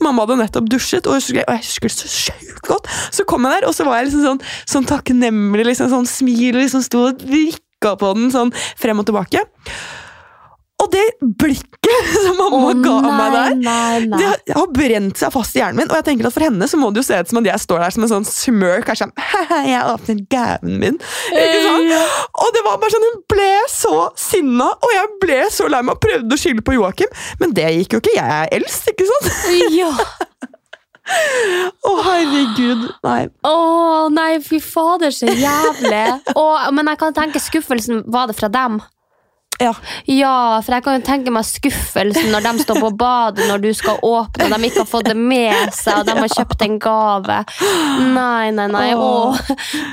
[0.04, 2.92] Mamma hadde nettopp dusjet, og jeg og jeg husker det så sjukt godt.
[3.10, 4.42] Så kom jeg der, og så var jeg liksom sånn,
[4.76, 9.42] sånn takknemlig, liksom, sånn smil, liksom sto og vrikka på den sånn frem og tilbake.
[10.84, 11.04] Og det
[11.40, 14.32] blikket som mamma oh, ga meg der, nei, nei.
[14.44, 15.90] det har brent seg fast i hjernen min.
[15.90, 17.64] Og jeg tenker at for henne så må det jo se ut som at jeg
[17.64, 18.90] står der som en sånn smirk.
[18.92, 19.14] Er sånn,
[19.72, 21.00] jeg åpner gaven min.
[21.32, 22.20] Ikke sant?
[22.44, 25.96] Og det var bare sånn, Hun ble så sinna, og jeg ble så lei meg
[25.96, 27.18] og prøvde å skylde på Joakim.
[27.40, 28.16] Men det gikk jo ikke.
[28.18, 29.30] Jeg er eldst, ikke sant?
[29.80, 29.92] ja.
[31.84, 32.88] Å, herregud.
[33.04, 33.20] Nei.
[33.44, 33.54] Å
[34.12, 36.04] nei, fy fader, så jævlig.
[36.34, 38.80] oh, men jeg kan tenke skuffelsen var det fra dem.
[39.62, 39.72] Ja.
[40.10, 43.70] Ja, for jeg kan jo tenke meg skuffelsen når de står på badet når du
[43.76, 46.78] skal åpne, og de ikke har fått det med seg, og de har kjøpt en
[46.82, 47.38] gave.
[48.14, 48.86] Nei, nei, nei.
[48.98, 49.38] Åh.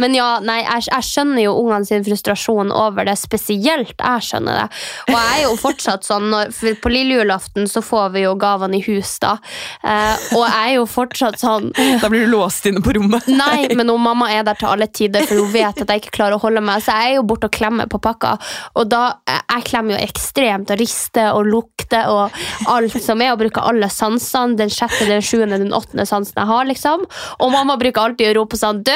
[0.01, 3.18] Men ja, nei, jeg, jeg skjønner jo ungene sin frustrasjon over det.
[3.22, 4.82] Spesielt jeg skjønner det.
[5.12, 8.34] Og jeg er jo fortsatt sånn når, for På lille julaften så får vi jo
[8.39, 9.36] gavene i hus, da.
[9.84, 11.70] Eh, og jeg er jo fortsatt sånn
[12.01, 13.28] Da blir du låst inne på rommet.
[13.30, 16.16] Nei, men hun mamma er der til alle tider, for hun vet at jeg ikke
[16.18, 16.82] klarer å holde meg.
[16.84, 18.36] Så jeg er jo borte og klemmer på pakka.
[18.80, 19.03] Og da,
[19.51, 22.37] jeg klemmer jo ekstremt og rister og lukter og
[22.71, 24.57] alt som er, og bruker alle sansene.
[24.59, 27.03] Den sjette, den sjuende, den åttende sansen jeg har, liksom.
[27.39, 28.95] Og mamma bruker alltid å rope sånn Du!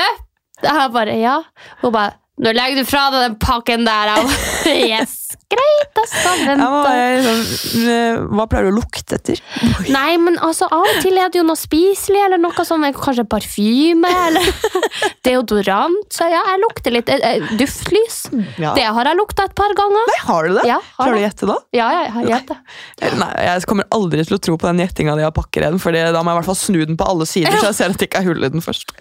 [0.63, 1.41] Jeg bare, ja.
[1.81, 4.11] Hun bare Nå legger du fra deg den pakken der.
[4.65, 6.31] Yes, greit, altså.
[6.41, 9.39] Vent, hva, sånn, eh, hva pleier du å lukte etter?
[9.95, 12.95] Nei, men altså, av og til er det jo noe spiselig, eller noe som er
[12.97, 14.49] kanskje parfyme, eller
[15.27, 16.09] deodorant.
[16.11, 17.13] Så ja, jeg lukter litt.
[17.13, 18.19] Eh, eh, Duftlys.
[18.59, 18.73] Ja.
[18.75, 20.11] Det har jeg lukta et par ganger.
[20.11, 20.67] Nei, har du det?
[20.73, 21.57] Ja, har Klarer du å gjette da?
[21.77, 22.55] Ja, ja, jeg har gjett.
[22.99, 25.95] Eh, Nei, Jeg kommer aldri til å tro på den gjettinga di av pakkereden, for
[25.95, 28.01] da må jeg i hvert fall snu den på alle sider, så jeg ser at
[28.01, 28.91] det ikke er hull i den først.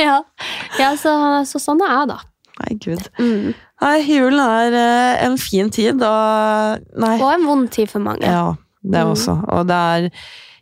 [0.00, 0.22] Ja,
[0.80, 1.12] ja så,
[1.46, 2.24] så sånn er jeg, da.
[2.62, 3.02] Nei, gud.
[3.20, 3.50] Mm.
[3.84, 7.14] Nei, julen er eh, en fin tid, og Nei.
[7.20, 8.24] Og en vond tid for mange.
[8.24, 9.10] Ja, det Mm.
[9.12, 9.34] også.
[9.52, 10.10] Og det er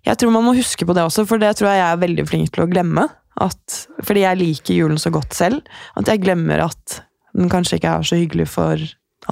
[0.05, 2.24] Jeg tror man må huske på det også, for det tror jeg jeg er veldig
[2.28, 3.07] flink til å glemme.
[3.40, 5.62] At, fordi jeg liker julen så godt selv,
[5.97, 7.01] at jeg glemmer at
[7.34, 8.76] den kanskje ikke er så hyggelig for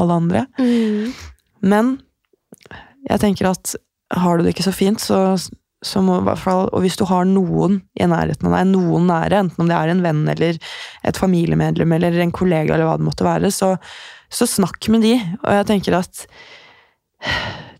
[0.01, 0.47] alle andre.
[0.59, 1.13] Mm.
[1.63, 1.93] Men
[3.11, 3.75] jeg tenker at
[4.13, 5.53] har du det ikke så fint, så, så
[6.05, 9.77] må Og hvis du har noen i nærheten av deg, noen nære, enten om det
[9.79, 10.59] er en venn eller
[11.03, 13.75] et familiemedlem eller en kollega eller hva det måtte være, så,
[14.31, 15.17] så snakk med de.
[15.43, 16.27] Og jeg tenker at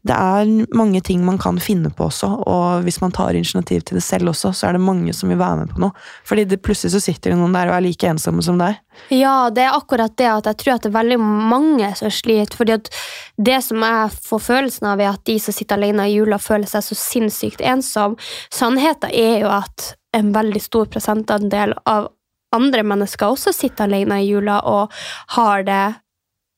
[0.03, 4.01] det er mange ting man kan finne på også, og hvis man tar initiativ til
[4.01, 5.95] det selv også, så er det mange som vil være med på noe.
[6.27, 8.81] Fordi det, plutselig så sitter det noen der og er like ensomme som deg.
[9.15, 12.57] Ja, det er akkurat det at jeg tror at det er veldig mange som sliter.
[12.59, 12.91] fordi at
[13.39, 16.67] det som jeg får følelsen av, er at de som sitter alene i jula, føler
[16.67, 18.19] seg så sinnssykt ensom.
[18.51, 22.11] Sannheten er jo at en veldig stor prosentandel av
[22.53, 24.93] andre mennesker også sitter alene i jula og
[25.39, 25.85] har det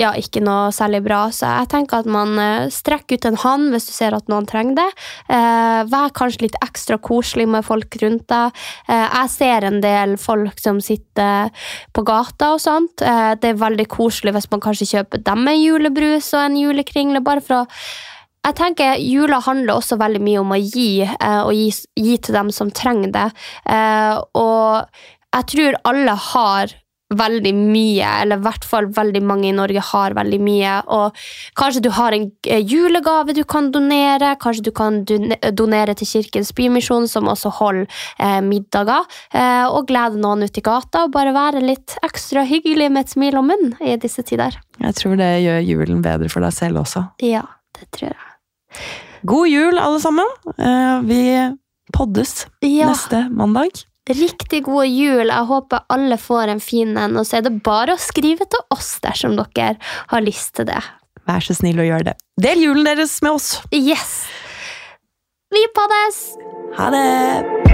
[0.04, 1.26] ja, ikke noe særlig bra.
[1.34, 4.46] Så jeg tenker at man eh, strekker ut en hånd hvis du ser at noen
[4.48, 4.88] trenger det.
[5.32, 8.64] Eh, vær kanskje litt ekstra koselig med folk rundt deg.
[8.88, 11.52] Eh, jeg ser en del folk som sitter
[11.94, 13.00] på gata og sånt.
[13.00, 17.44] Det er veldig koselig hvis man kanskje kjøper dem en julebrus og en julekringle, bare
[17.44, 17.68] for å
[18.44, 22.50] jeg tenker Jula handler også veldig mye om å gi, og gi, gi til dem
[22.52, 23.22] som trenger det.
[24.36, 24.84] Og
[25.32, 26.74] jeg tror alle har
[27.18, 30.74] veldig mye, eller i hvert fall veldig mange i Norge har veldig mye.
[30.94, 31.16] Og
[31.58, 36.52] kanskje du har en eh, julegave du kan donere, kanskje du kan donere til Kirkens
[36.56, 37.86] Bymisjon, som også holder
[38.18, 42.90] eh, middager, eh, og glede noen ut i gata, og bare være litt ekstra hyggelig
[42.92, 44.56] med et smil om munnen i disse tider.
[44.80, 47.06] Jeg tror det gjør julen bedre for deg selv også.
[47.24, 47.44] Ja,
[47.78, 48.30] det tror jeg.
[49.24, 50.26] God jul, alle sammen!
[50.58, 51.20] Eh, Vi
[51.94, 52.88] poddes Ja.
[52.90, 53.84] neste mandag.
[54.10, 55.30] Riktig god jul.
[55.30, 57.16] Jeg håper alle får en fin en.
[57.16, 59.76] Og så er det bare å skrive til oss dersom dere
[60.12, 60.80] har lyst til det.
[61.24, 62.18] Vær så snill og gjør det.
[62.40, 63.54] Del julen deres med oss!
[63.72, 64.26] Yes!
[65.54, 66.26] Vi poddes!
[66.76, 67.73] Ha det!